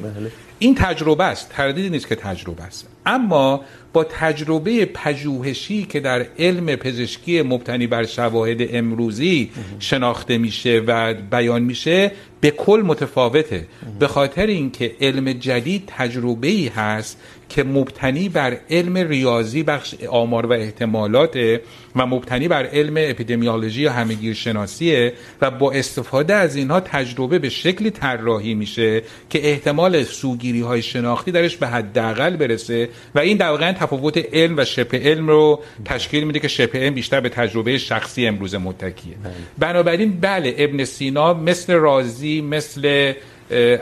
[0.59, 2.87] این تجربه است تردیدی نیست که تجربه است.
[3.05, 3.61] اما
[3.93, 11.61] با تجربه پژوهشی که در علم پزشکی مبتنی بر شواهد امروزی شناخته میشه و بیان
[11.61, 13.67] میشه به کل متفاوته.
[13.99, 17.17] به خاطر اینکه علم جدید تجربه‌ای هست
[17.49, 21.59] که مبتنی بر علم ریاضی بخش آمار و احتمالات
[21.95, 27.49] و مبتنی بر علم اپیدمیولوژی یا همگیر شناسیه و با استفاده از اینها تجربه به
[27.49, 33.49] شکلی طراحی میشه که احتمال سوگیری های شناختی درش به حداقل برسه و این در
[33.49, 37.77] واقع تفاوت علم و شبه علم رو تشکیل میده که شبه علم بیشتر به تجربه
[37.77, 39.15] شخصی امروز متکیه.
[39.57, 43.13] بنابراین بله ابن سینا مثل رازی مثل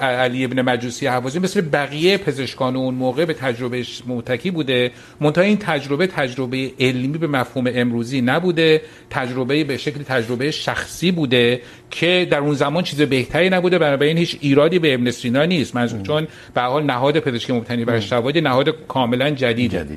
[0.01, 4.91] علی ابن مجوسی حوازی مثل بقیه پزشکان اون موقع به تجربه متکی بوده.
[5.22, 8.82] منتها این تجربه تجربه علمی به مفهوم امروزی نبوده.
[9.09, 11.61] تجربه به شکل تجربه شخصی بوده
[11.91, 13.78] که در اون زمان چیز بهتری نبوده.
[13.80, 15.76] بنابراین هیچ ایرادی به ابن سینا نیست.
[15.76, 19.88] منظور چون به حال نهاد پزشکی مبتنی بر شواهد نهاد کاملا جدیده.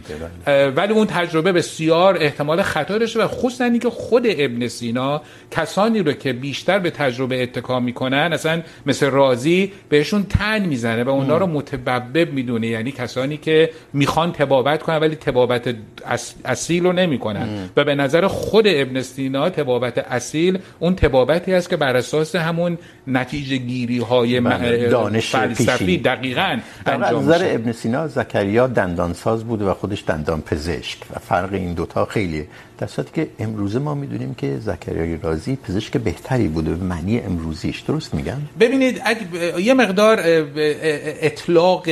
[0.77, 6.13] ولی اون تجربه بسیار احتمال خطا داشته و خصوصا اینکه خود ابن سینا کسانی رو
[6.13, 11.47] که بیشتر به تجربه اتکا میکنن اصلا مثل رازی بهشون تن میزنه و اونا رو
[11.47, 12.67] متببب میدونه.
[12.67, 15.75] یعنی کسانی که میخوان تبابت کنن ولی تبابت
[16.45, 17.49] اصیل رو نمیکنن.
[17.77, 22.79] و به نظر خود ابن سینا تبابت اصیل اون تبابتی است که بر اساس همون
[23.07, 24.41] نتیجه گیری های
[24.89, 30.99] دانش فلسفی دقیقاً انجام نظر ابن سینا زکریا دندان ساز بوده و خودش دندان پزشک
[31.15, 32.47] و فرق این دوتا خیلیه
[32.81, 37.81] در صورتی که امروزه ما میدونیم که زکریای رازی پزشک بهتری بوده به معنی امروزیش
[37.81, 40.21] درست میگم ببینید اگه یه مقدار
[41.23, 41.89] اطلاق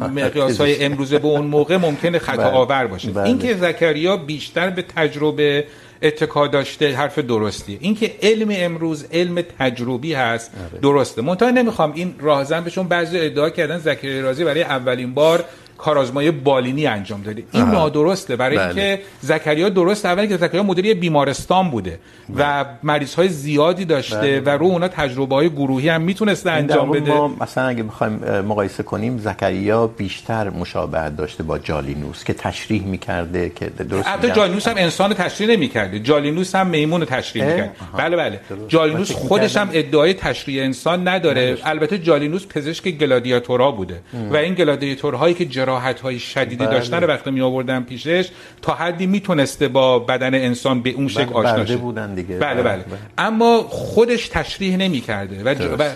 [0.00, 3.18] مقیاس های امروزه به اون موقع ممکنه خطا آور باشه.
[3.18, 5.64] اینکه زکریا بیشتر به تجربه
[6.02, 7.78] اتکا داشته حرف درستیه.
[7.80, 10.50] اینکه علم امروز علم تجربی هست
[10.82, 11.22] درسته.
[11.22, 15.44] منتها نمیخوام این راهزن بهشون بعضی ادعا کردن زکریا رازی برای اولین بار
[15.80, 17.70] کارآزمایی بالینی انجام داده این آه.
[17.70, 18.36] نادرسته.
[18.36, 22.60] برای اینکه زکریا درست اولی که زکریا مدیر بیمارستان بوده بله.
[22.60, 24.40] و مریض های زیادی داشته بله.
[24.40, 27.10] و رو اونا تجربه های گروهی هم میتونسته انجام بده.
[27.10, 33.50] ما مثلا اگه بخوایم مقایسه کنیم زکریا بیشتر مشابهت داشته با جالینوس که تشریح میکرده
[33.54, 35.98] که درست البته جالینوس هم انسان تشریح نمیکرده.
[35.98, 37.76] جالینوس هم میمون تشریح میکرد.
[37.96, 38.40] بله بله.
[38.68, 41.58] جالینوس خودش هم ادعای تشریح انسان نداره.
[41.64, 44.00] البته جالینوس پزشک گلادیاتورا بوده.
[44.30, 46.70] و این گلادیاتورهایی که جراحت های شدیدی بله.
[46.70, 48.28] داشتن وقتی می آوردن پیشش
[48.62, 51.76] تا حدی میتونسته با بدن انسان به اون شکل آشنا شه.
[51.76, 52.38] بودن دیگه.
[52.38, 52.98] بله بله, بله.
[53.18, 55.60] اما خودش تشریح نمی کرده و, ج...
[55.78, 55.90] و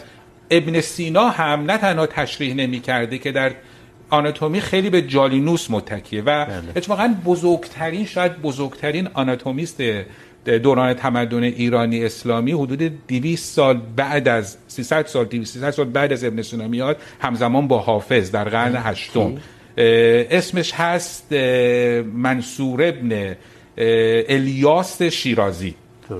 [0.50, 3.52] ابن سینا هم نه تنها تشریح نمی کرده که در
[4.10, 6.46] آناتومی خیلی به جالینوس متکیه و
[6.76, 9.82] اتفاقا بزرگترین شاید بزرگترین آناتومیست
[10.44, 16.24] دوران تمدن ایرانی اسلامی حدود 200 سال بعد از 300 سال 200 سال بعد از
[16.24, 19.36] ابن سینا میاد همزمان با حافظ در قرن هشتم.
[19.76, 21.32] اسمش هست
[22.02, 23.36] منصور ابن
[24.28, 25.74] الیاس شیرازی.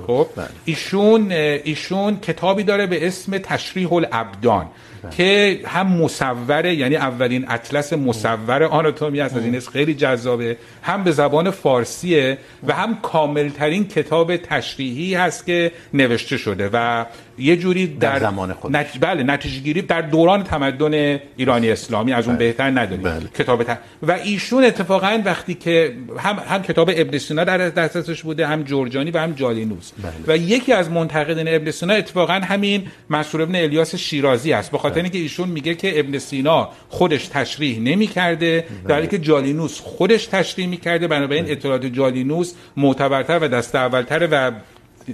[0.07, 0.27] خب؟
[0.65, 4.67] ایشون ایشون کتابی داره به اسم تشریح الابدان.
[5.11, 11.05] که هم مصوره یعنی اولین اطلس مصور آناتومی است از این اسم خیلی جذابه هم
[11.05, 17.05] به زبان فارسیه و هم کاملترین کتاب تشریحی هست که نوشته شده و
[17.39, 18.87] یه جوری در, در زمان خود نت...
[19.01, 22.47] بله نتیجه گیری در دوران تمدن ایرانی اسلامی از اون بله.
[22.47, 23.29] بهتر نداریم بله.
[23.39, 23.79] کتاب ت...
[24.03, 29.11] و ایشون اتفاقا وقتی که هم هم کتاب ابن سینا در دسترسش بوده هم جورجانی
[29.11, 30.13] و هم جالینوس بله.
[30.27, 35.03] و یکی از منتقدان ابن سینا اتفاقا همین منصور ابن الیاس شیرازی است به خاطر
[35.03, 40.67] اینکه ایشون میگه که ابن سینا خودش تشریح نمیکرده در حالی که جالینوس خودش تشریح
[40.67, 41.09] میکرده.
[41.09, 44.53] بنابراین اطلاعات جالینوس معتبرتر و دست اولتر و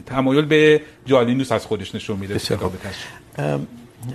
[0.06, 2.38] تمایل به جالینوس از خودش نشون میده.
[2.38, 2.72] کتاب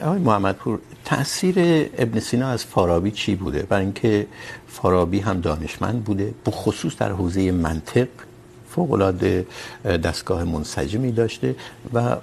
[0.03, 1.55] آقای محمد پور تاثیر
[1.97, 4.27] ابن سینا از فارابی چی بوده؟ برای اینکه
[4.67, 8.07] فارابی هم دانشمند بوده بخصوص در حوزه منطق
[8.69, 9.45] فوق العاده
[10.03, 11.55] دستگاه منسجمی داشته
[11.93, 12.15] و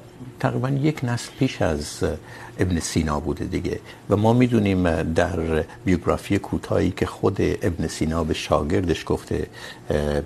[0.43, 2.05] تقریباً یک نسل پیش از
[2.59, 3.81] ابن سینا بوده دیگه.
[4.11, 9.47] و ما میدونیم در بیوگرافی کوتاهی که خود ابن سینا به شاگردش گفته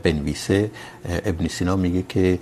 [0.03, 0.71] بنویسه
[1.05, 2.39] ابن سینا میگه که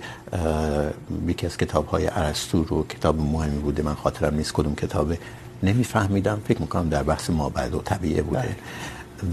[1.27, 5.17] یکی از کتابهای ارسطو رو کتاب مهمی بوده من خاطرم نیست کدوم کتابه
[5.63, 8.55] نمیفهمیدم فکر میکنم در بحث مابعد و طبیعه بوده.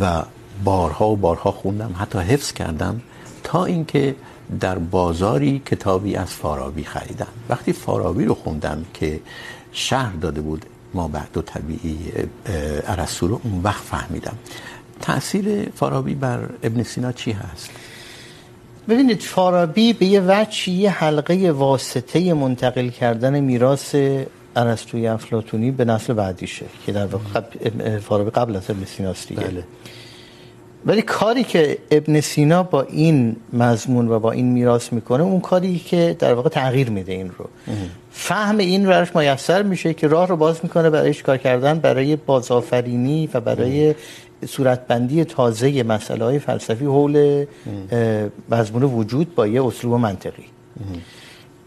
[0.00, 0.22] و
[0.64, 3.00] بارها و بارها خوندم حتی حفظ کردم
[3.44, 4.14] تا اینکه
[4.60, 7.26] در بازاری کتابی از فارابی خریدم.
[7.48, 9.20] وقتی فارابی رو خوندم که
[9.72, 11.98] شهر داده بود ما بعد و طبیعی
[12.86, 14.36] ارسطو رو اون وقت فهمیدم.
[15.00, 17.70] تاثیر فارابی بر ابن سینا چی هست؟
[18.88, 23.94] ببینید فارابی به یه وجه یه حلقه واسطه منتقل کردن میراث
[24.56, 27.40] ارسطوی افلاطونی به نسل بعدیشه که در واقع
[27.98, 29.42] فارابی قبل از ابن سیناست دیگه.
[29.42, 29.64] بله.
[30.86, 35.78] ولی کاری که ابن سینا با این مضمون و با این میراث میکنه، اون کاری
[35.78, 37.48] که در واقع تغییر میده این رو.
[38.10, 43.28] فهم این روش میسر میشه که راه رو باز میکنه برای کار کردن برای بازآفرینی
[43.34, 43.94] و برای
[44.48, 47.46] صورتبندی تازه مسئله های فلسفی حول
[48.50, 50.44] مضمون وجود با یه اسلوب منطقی.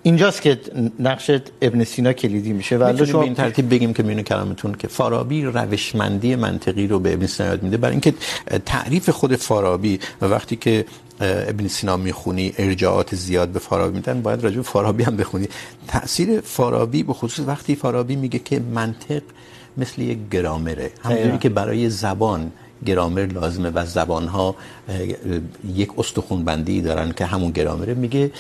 [0.06, 0.60] اینجاست که
[1.00, 1.32] نقش
[1.62, 6.36] ابن سینا کلیدی میشه و شما این ترتیب بگیم که میونه کلامتون که فارابی روشمندی
[6.36, 7.78] منطقی رو به ابن سینا یاد میده.
[7.78, 8.14] برای اینکه
[8.66, 10.86] تعریف خود فارابی و وقتی که
[11.22, 15.48] ابن سینا میخونی ارجاعات زیاد به فارابی میدن باید راجع به فارابی هم بخونی.
[15.88, 19.22] تاثیر فارابی به خصوص وقتی فارابی میگه که منطق
[19.78, 20.92] مثل یک گرامره.
[21.04, 22.52] همونجوری که برای زبان
[22.86, 24.56] گرامر لازمه و زبانها
[25.76, 28.32] یک استخون بندی دارن که همون گرامره میگه.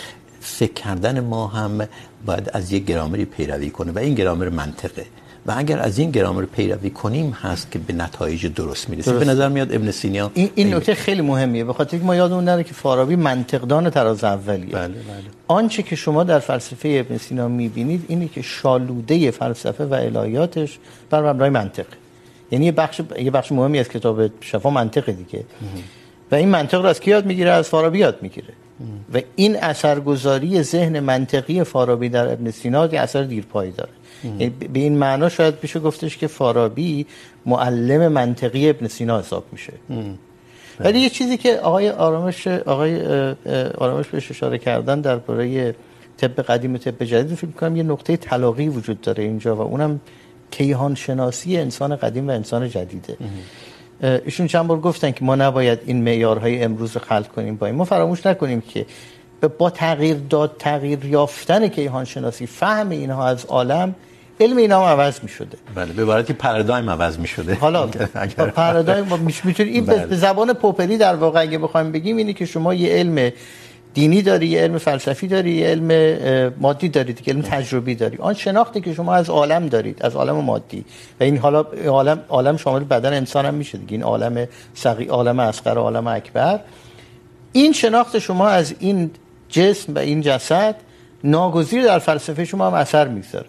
[0.45, 1.87] فکر کردن ما هم
[2.25, 5.05] باید از یک گرامری پیروی کنه و این گرامر منطقه.
[5.47, 9.49] و اگر از این گرامر پیروی کنیم هست که به نتایج درست میرسیم به نظر
[9.49, 11.63] میاد ابن سینا این, این نکته خیلی مهمیه.
[11.63, 14.65] به خاطر اینکه ما یادمون نره که فارابی منطقدان تراز اولیه.
[14.65, 14.97] بله بله.
[15.47, 20.79] آنچه که شما در فلسفه ابن سینا میبینید اینه که شالوده فلسفه و الهیاتش
[21.09, 21.85] بر مبنای منطق
[22.51, 25.43] یعنی یه بخش یه بخش مهمی از کتاب شفا منطقه دیگه.
[26.31, 28.53] و این منطق رو از کی یاد میگیره؟ از فارابی یاد میگیره.
[29.13, 33.89] و این اثرگذاری ذهن منطقی فارابی در ابن سینا یه اثر دیرپایی داره.
[34.23, 37.05] یعنی به این معنا شاید بشه گفتش که فارابی
[37.45, 39.73] معلم منطقی ابن سینا حساب میشه.
[40.79, 43.01] ولی یه چیزی که آقای آرامش آقای
[43.77, 45.75] آرامش بهش اشاره کردن درباره
[46.17, 49.99] طب قدیم و طب جدید فکر می‌کنم یه نقطه تلاقی وجود داره اینجا و اونم
[50.51, 53.17] کیهان شناسی انسان قدیم و انسان جدیده.
[54.01, 57.75] ایشون چند بار گفتن که ما نباید این معیارهای امروز رو خلق کنیم با این.
[57.75, 58.85] ما فراموش نکنیم که
[59.57, 63.95] با تغییر داد تغییر یافتن کیهان شناسی فهم اینها از عالم
[64.39, 67.87] علم اینا هم عوض می شده بله به عبارتی پارادایم عوض می شده حالا
[68.55, 69.05] پارادایم
[69.43, 73.31] میتونید این به زبان پوپری در واقع اگه بخوایم بگیم اینه که شما یه علم
[73.95, 75.89] دینی داری یه علم فلسفی داری یه علم
[76.59, 78.17] مادی دارید که علم تجربی داری.
[78.17, 80.85] آن شناختی که شما از عالم دارید از عالم مادی.
[81.19, 83.91] و این حالا عالم عالم شامل بدن انسان هم میشه دیگه.
[83.91, 86.59] این عالم صغیر عالم اصغر عالم اکبر.
[87.51, 89.11] این شناخت شما از این
[89.49, 90.75] جسم و این جسد
[91.23, 93.45] ناگزیر در فلسفه شما هم اثر میگذاره.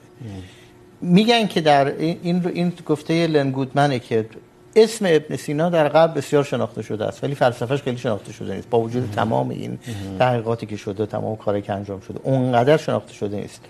[1.01, 4.27] میگن که در این این گفته لن گودمنه که
[4.77, 7.25] اسم ابن سینا در غرب بسیار شناخته شده است.
[7.25, 8.71] ولی فلسفهش خیلی شناخته شده نیست.
[8.71, 9.79] با وجود تمام این
[10.19, 13.61] تحقیقاتی که شده تمام کاری که انجام شده اونقدر شناخته شده نیست.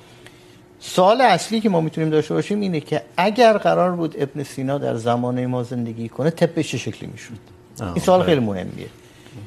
[0.81, 4.95] سوال اصلی که ما میتونیم داشته باشیم اینه که اگر قرار بود ابن سینا در
[4.95, 7.33] زمانه ما زندگی کنه طب چه شکلی میشد؟
[7.81, 8.87] این سوال خیلی مهمیه.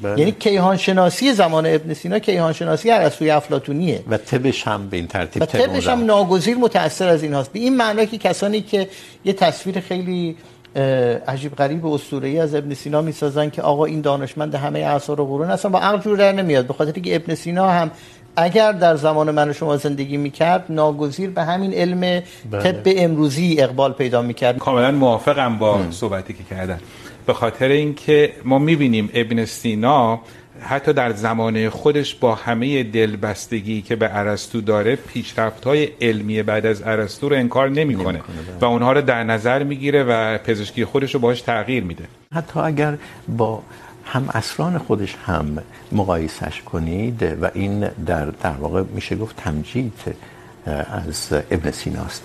[0.01, 0.19] بله.
[0.19, 4.03] یعنی کیهان شناسی زمان ابن سینا کیهان شناسی ارسطویی افلاطونیه.
[4.09, 7.51] و طبش هم به این ترتیب و طبش هم ناگزیر متاثر از این هاست.
[7.51, 8.89] به این معنی که کسانی که
[9.25, 10.37] یه تصویر خیلی
[11.27, 15.25] عجیب غریب و اسطوره‌ای از ابن سینا میسازن که آقا این دانشمند همه اعصار و
[15.25, 16.67] قرون اصلا با عقل جور در نمیاد.
[16.67, 17.91] به خاطر که ابن سینا هم
[18.35, 23.93] اگر در زمان من و شما زندگی میکرد ناگزیر به همین علم طب امروزی اقبال
[23.93, 24.57] پیدا میکرد.
[24.57, 26.79] کاملا موافقم با صحبتی که کردن.
[27.25, 30.19] به خاطر اینکه ما میبینیم ابن سینا
[30.61, 36.81] حتی در زمانه خودش با همه دلبستگی که به ارسطو داره پیشرفت‌های علمی بعد از
[36.85, 38.21] ارسطو رو انکار نمیکنه
[38.61, 42.03] و اونها رو در نظر میگیره و پزشکی خودش رو باهاش تغییر میده.
[42.33, 42.97] حتی اگر
[43.27, 43.61] با
[44.05, 45.57] هم اسران خودش هم
[45.91, 49.93] مقایسش کنید و این در در واقع میشه گفت تمجید
[50.65, 52.23] از ابن سیناست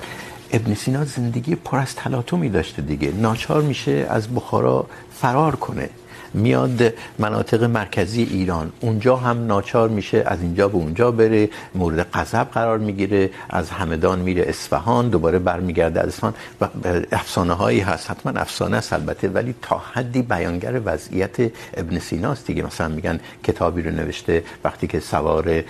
[0.52, 3.12] ابن سینا زندگی پر از تلاطمی داشته دیگه.
[3.12, 5.88] ناچار میشه از بخارا فرار کنه.
[6.34, 8.72] میاد مناطق مرکزی ایران.
[8.80, 14.18] اونجا هم ناچار میشه از اینجا به اونجا بره مورد غضب قرار میگیره از همدان
[14.18, 16.34] میره اصفهان دوباره برمیگرده از اصفهان.
[16.60, 16.68] و
[17.12, 18.10] افسانه هایی هست.
[18.10, 21.36] حتما افسانه است البته ولی تا حدی بیانگر وضعیت
[21.76, 22.46] ابن سینا است.
[22.46, 25.62] دیگه مثلا میگن کتابی رو نوشته وقتی که سوار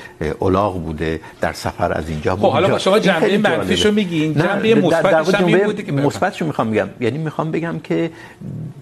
[0.43, 2.79] الاغ بوده در سفر از اینجا به اونجا.
[2.79, 6.89] شما جنبه منفیشو میگین جنبه مثبتش هم این بوده که مثبتشو میخوام بگم.
[7.01, 8.11] یعنی میخوام بگم که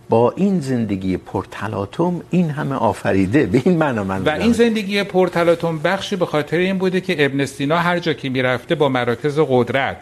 [0.08, 3.46] با این زندگی پر تلاطم این همه آفریده.
[3.46, 7.24] به این معنا من و این زندگی پر تلاطم بخشی به خاطر این بوده که
[7.24, 9.96] ابن سینا هر جا که میرفته با مراکز قدرت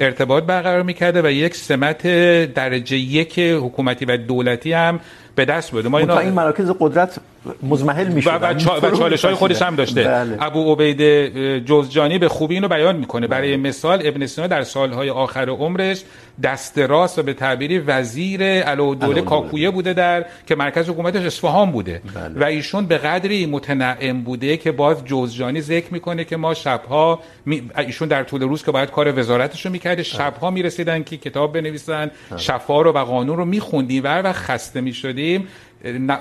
[0.00, 2.06] ارتباط برقرار میکرده و یک سمت
[2.54, 5.00] درجه یک حکومتی و دولتی هم
[5.34, 7.18] به دست بده ما اینا این مراکز قدرت
[7.62, 8.54] مزمحل میشه و.
[8.82, 10.36] و چالش های خودش هم داشته بله.
[10.40, 11.28] ابو عبید
[11.64, 13.68] جوزجانی به خوبی اینو بیان میکنه برای بله.
[13.68, 16.02] مثال ابن سینا در سالهای آخر عمرش
[16.42, 22.02] دست راست و به تعبیری وزیر علودوله کاکویه بوده در که مرکز حکومتش اصفهان بوده
[22.14, 22.40] بله.
[22.40, 27.70] و ایشون به قدری متنعم بوده که باز جوزجانی ذکر میکنه که ما شبها می...
[27.78, 32.10] ایشون در طول روز که باید کار وزارتش رو میکرده شبها میرسیدن که کتاب بنویسن
[32.36, 35.48] شفا رو و قانون رو میخوندیم و وقت خسته میشدیم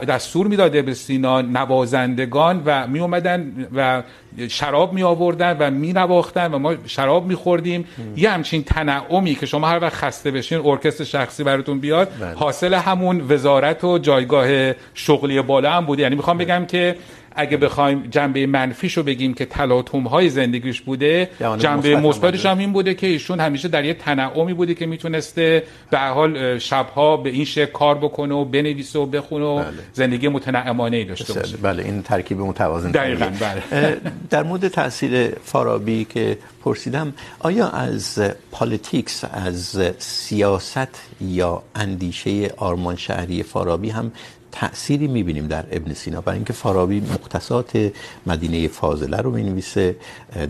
[0.08, 4.04] دستور میداده به سینا نوازندگان و می اومدن و
[4.48, 9.46] شراب می آوردن و می نواختن و ما شراب می خوردیم یه همچین تنعمی که
[9.46, 15.42] شما هر وقت خسته بشین ارکستر شخصی براتون بیاد حاصل همون وزارت و جایگاه شغلی
[15.42, 16.96] بالا هم بوده یعنی میخوام بگم که
[17.36, 22.94] اگه بخوایم جنبه منفیشو بگیم که تلاطم های زندگیش بوده جنبه مثبتش هم این بوده
[22.94, 27.72] که ایشون همیشه در یه تنعمی بوده که میتونسته به حال شبها به این شکل
[27.72, 29.68] کار بکنه و بنویسه و بخونه و بله.
[29.94, 31.58] زندگی متنعمانه ای داشته باشه.
[31.58, 33.98] بله این ترکیب متوازن دقیقاً بله.
[34.30, 38.20] در مورد تاثیر فارابی که پرسیدم، آیا از
[38.52, 40.88] پالیتیکس، از سیاست
[41.22, 44.12] یا اندیشه آرمان شهری فارابی هم
[44.52, 47.92] تأثیری میبینیم در ابن سینا؟ برای اینکه فارابی مختصات
[48.26, 49.96] مدینه فاضله رو مینویسه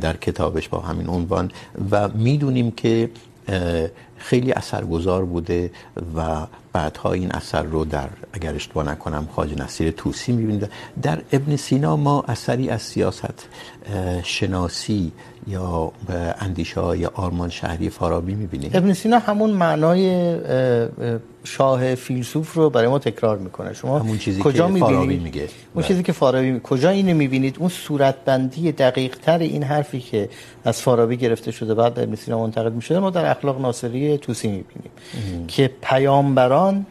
[0.02, 1.52] در کتابش با همین عنوان
[1.92, 3.10] و میدونیم که
[4.18, 5.72] خیلی اثرگذار بوده
[6.16, 10.70] و بعدها این اثر رو در، اگر اشتباه نکنم خواجه نصیر طوسی میبینید.
[11.02, 13.48] در ابن سینا ما اثری از سیاست
[14.24, 15.12] شناسی
[15.48, 15.92] یا
[16.40, 18.72] اندیشه های آرمان شهری فارابی میبینیم.
[18.74, 20.36] ابن سینا همون معنای
[21.46, 23.74] شاه فیلسوف رو برای ما تکرار میکنه.
[23.74, 25.48] شما همون چیزی کجا که فارابی میگه.
[25.74, 30.30] اون چیزی که فارابی میگه کجا اینو میبینید؟ اون صورتبندی دقیق تر این حرفی که
[30.66, 34.92] از فارابی گرفته شده بعد ابن سینا منتقد میشده ما در اخلاق ناصری طوسی میبینیم
[35.48, 36.86] که پیامبران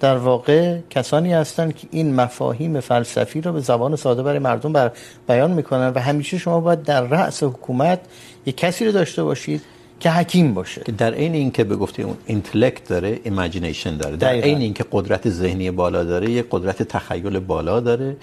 [0.00, 4.92] در واقع کسانی هستند که این مفاهیم فلسفی رو به زبان ساده برای مردم بر
[5.28, 8.00] بیان میکنن و همیشه شما باید در رأس حکومت
[8.46, 9.62] یک کسی رو داشته باشید
[10.04, 10.82] که حکیم باشه.
[10.86, 14.16] که در عین اینکه به گفته اون اینتלקت داره ایمیجینیشن داره.
[14.16, 18.16] در عین اینکه قدرت ذهنی بالا داره یک قدرت تخیل بالا داره.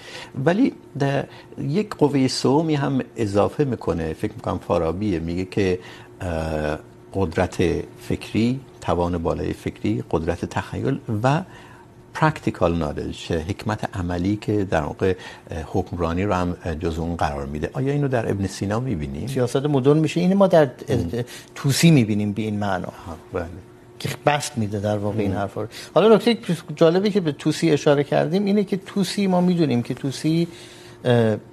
[0.44, 1.24] ولی در
[1.58, 4.12] یک قوه سومی هم اضافه میکنه.
[4.12, 5.18] فکر میکنم فارابیه.
[5.18, 5.78] میگه که
[7.14, 7.56] قدرت
[8.08, 11.42] فکری توان بالای فکری قدرت تخیل و
[12.14, 15.14] پرکتیکال نالج حکمت عملی که در واقع
[15.66, 17.70] حکمرانی رو هم جز اون قرار میده.
[17.72, 20.20] آیا اینو در ابن سینا میبینیم؟ سیاست مدرن میشه.
[20.20, 20.68] اینو ما در
[21.54, 22.92] توسی میبینیم به این معنا.
[23.32, 23.44] بله.
[23.98, 25.68] که بست میده در واقع این حرفا رو.
[25.94, 26.38] حالا نکته
[26.76, 30.48] جالبی که به توسی اشاره کردیم اینه که توسی ما میدونیم که توسی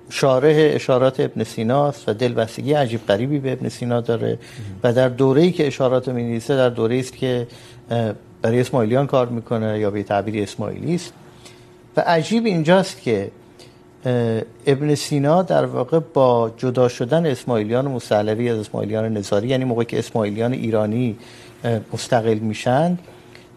[0.10, 4.40] شارح اشارات ابن سینا است و دلبستگی عجیب غریبی به ابن سینا داره
[4.84, 7.48] و در دوره‌ای که اشارات رو می‌نویسه در دوره‌ای است که
[8.42, 11.14] برای اسماعیلیان کار میکنه یا به تعبیر اسماعیلی است.
[11.98, 13.32] و عجیب اینجاست که
[14.68, 20.00] ابن سینا در واقع با جدا شدن اسماعیلیان موسلوی از اسماعیلیان نظاری یعنی موقعی که
[20.00, 21.18] اسماعیلیان ایرانی
[21.94, 22.98] مستقل میشن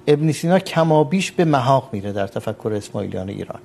[0.07, 3.61] ابن سینا کمابیش به محاق میره در تفکر اسماعیلیان ایران.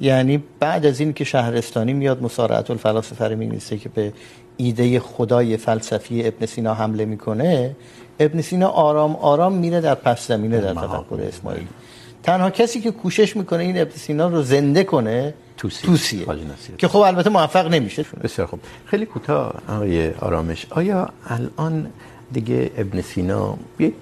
[0.00, 4.12] یعنی بعد از این که شهرستانی میاد مسارعت الفلاسفه رو مینویسه که به
[4.56, 7.76] ایده خدای فلسفی ابن سینا حمله میکنه
[8.20, 11.68] ابن سینا آرام آرام میره در پس زمینه در تفکر اسماعیلی.
[12.22, 15.86] تنها کسی که کوشش میکنه این ابن سینا رو زنده کنه توسی.
[15.86, 16.26] توسیه
[16.78, 18.60] که خب البته موفق نمیشه بسیار خوب.
[18.86, 20.66] خیلی کوتاه آقای آرامش.
[20.70, 21.90] آیا الان
[22.32, 23.94] دیگه ابن سینا یک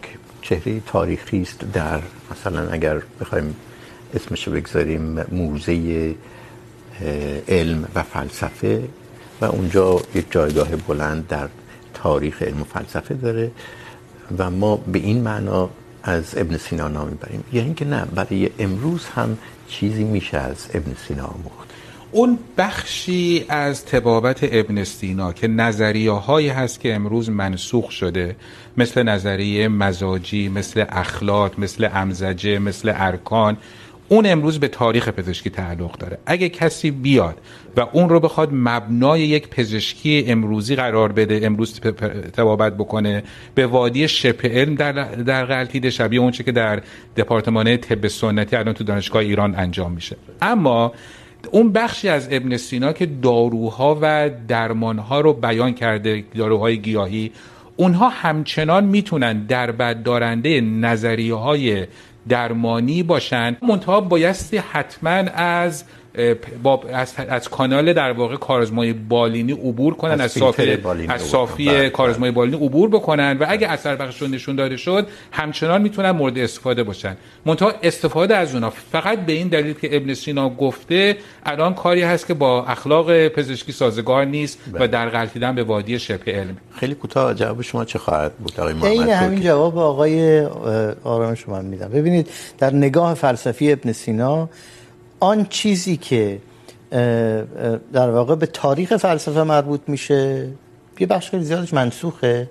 [0.42, 2.00] چهره تاریخی است در
[2.30, 3.56] مثلا اگر بخوایم
[4.14, 6.14] اسمش رو بگذاریم موزه
[7.48, 8.84] علم و فلسفه
[9.40, 11.48] و اونجا یک جایگاه بلند در
[11.94, 13.50] تاریخ علم و فلسفه داره.
[14.38, 15.70] و ما به این معنا
[16.02, 17.44] از ابن سینا نام میبریم.
[17.52, 21.68] یا یعنی اینکه نه، برای امروز هم چیزی میشه از ابن سینا آموخت.
[22.12, 28.36] اون بخشی از تبابت ابن سینا که نظریه هایی هست که امروز منسوخ شده،
[28.76, 33.56] مثل نظریه مزاجی، مثل اخلاق، مثل امزجه، مثل ارکان
[34.08, 36.18] اون امروز به تاریخ پزشکی تعلق داره.
[36.26, 37.38] اگه کسی بیاد
[37.76, 41.80] و اون رو بخواد مبنای یک پزشکی امروزی قرار بده، امروز
[42.32, 43.22] تبابت بکنه،
[43.54, 46.82] به وادی شبه علم در در غلطیده شبیه اونچه که در
[47.16, 50.16] دپارتمان طب سنتی الان تو دانشگاه ایران انجام میشه.
[50.42, 50.92] اما
[51.50, 57.32] اون بخشی از ابن سینا که داروها و درمانها رو بیان کرده، داروهای گیاهی،
[57.76, 61.86] اونها همچنان میتونن در بد دارنده نظریه های
[62.28, 63.56] درمانی باشن.
[63.62, 65.84] منتها بایستی حتما از
[66.62, 71.90] با از, از کانال در واقع کارزمای بالینی عبور کنن از, از صافی از صافی
[71.90, 76.82] کارزمای بالینی عبور بکنن و اگه اثر بخششون نشون داده شد همچنان میتونن مورد استفاده
[76.82, 77.16] باشن.
[77.46, 82.26] منتها استفاده از اونها فقط به این دلیل که ابن سینا گفته الان کاری هست
[82.26, 86.56] که با اخلاق پزشکی سازگار نیست و در غلطیدن به وادی شبه علم.
[86.76, 90.44] خیلی کوتاه جواب شما چه خواهد بود؟ آقای محمد این همین جواب آقای
[91.04, 91.88] آرام شما میدم.
[91.88, 94.48] ببینید در نگاه فلسفی ابن سینا
[95.24, 96.38] آن چیزی که
[97.92, 100.48] در واقع به تاریخ فلسفه مربوط میشه.
[101.00, 102.50] یه بخش خیلی زیادش منسوخه.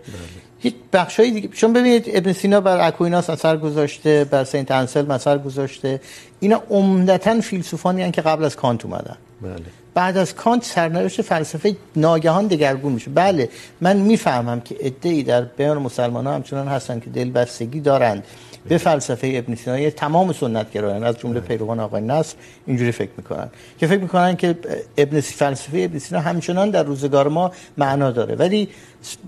[0.64, 5.38] یک بخشای دیگه شما ببینید ابن سینا بر اکویناس اثر گذاشته بر سنت انسل اثر
[5.38, 6.02] گذاشته.
[6.40, 9.18] اینا عمدتا فیلسوفانی هستند که قبل از کانت اومدن.
[9.42, 9.54] بله.
[9.94, 13.12] بعد از کانت سرنوشت فلسفه ناگهان دگرگون میشه.
[13.12, 13.50] بله
[13.82, 18.24] من میفهمم که عده‌ای در بین مسلمان‌ها همچنان هستن که دلبستگی دارند.
[18.68, 22.36] به فلسفه ابن سینا یه تمام سنت گرایان از جمله پیروان آقای نصر
[22.66, 24.56] اینجوری فکر میکنن که فکر میکنن که
[24.98, 28.36] ابن فلسفه ابن سینا همچنان در روزگار ما معنا داره.
[28.36, 28.70] ولی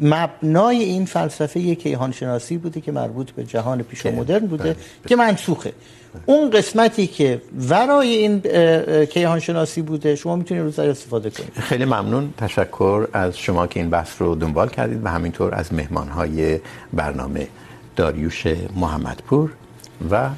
[0.02, 4.76] مبنای این فلسفه یک کیهان شناسی بوده که مربوط به جهان پیش و مدرن بوده
[5.08, 5.74] که منسوخه.
[6.26, 8.40] اون قسمتی که ورای این
[9.06, 11.54] کیهان شناسی بوده شما میتونید روز استفاده کنید.
[11.54, 12.34] خیلی ممنون.
[12.38, 16.60] تشکر از شما که این بحث رو دنبال کردید و همینطور از مهمانهای
[16.94, 17.48] برنامه
[17.96, 19.52] داریوش محمدپور
[20.12, 20.30] و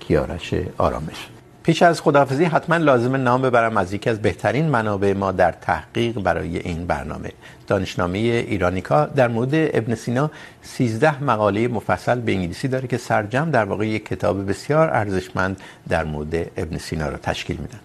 [0.00, 1.28] کیارش آرامش.
[1.62, 6.18] پیش از خداحافظی، حتما لازم نام ببرم از یکی از بهترین منابع ما در تحقیق
[6.18, 7.32] برای این برنامه.
[7.66, 10.30] دانشنامه ایرانیکا در مورد ابن سینا
[10.62, 16.04] 13 مقاله مفصل به انگلیسی داره که سرجم در واقع یک کتاب بسیار ارزشمند در
[16.04, 17.80] مورد ابن سینا را تشکیل میدن.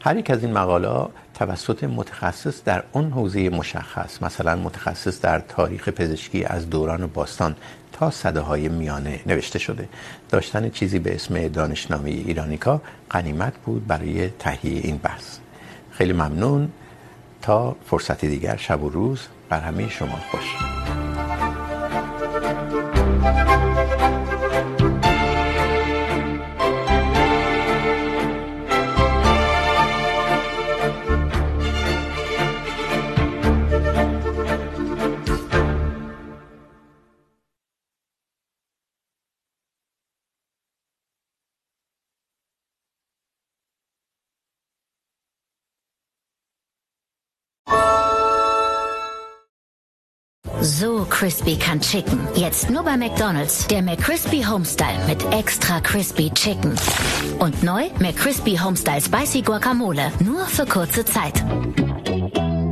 [0.00, 5.88] هر یک از این مقاله توسط متخصص در اون حوزه مشخص، مثلا متخصص در تاریخ
[5.88, 7.56] پزشکی از دوران باستان
[7.92, 9.88] تا صده های میانه نوشته شده.
[10.30, 12.80] داشتن چیزی به اسم دانشنامه ایرانیکا
[13.10, 15.38] قنیمت بود برای تهیه این بحث.
[15.90, 16.72] خیلی ممنون.
[17.42, 19.20] تا فرصت دیگر، شب و روز.
[19.48, 20.56] بر همه شما خوش.
[50.82, 52.18] So crispy kann Chicken.
[52.34, 53.68] Jetzt nur bei McDonald's.
[53.68, 56.74] Der McCrispy Homestyle mit extra crispy Chicken.
[57.38, 60.10] Und neu McCrispy Homestyle Spicy Guacamole.
[60.18, 61.38] Nur für kurze Zeit.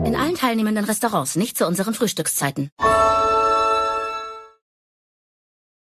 [0.05, 2.73] In allen teilnehmenden Restaurants, nicht zu unseren Frühstückszeiten.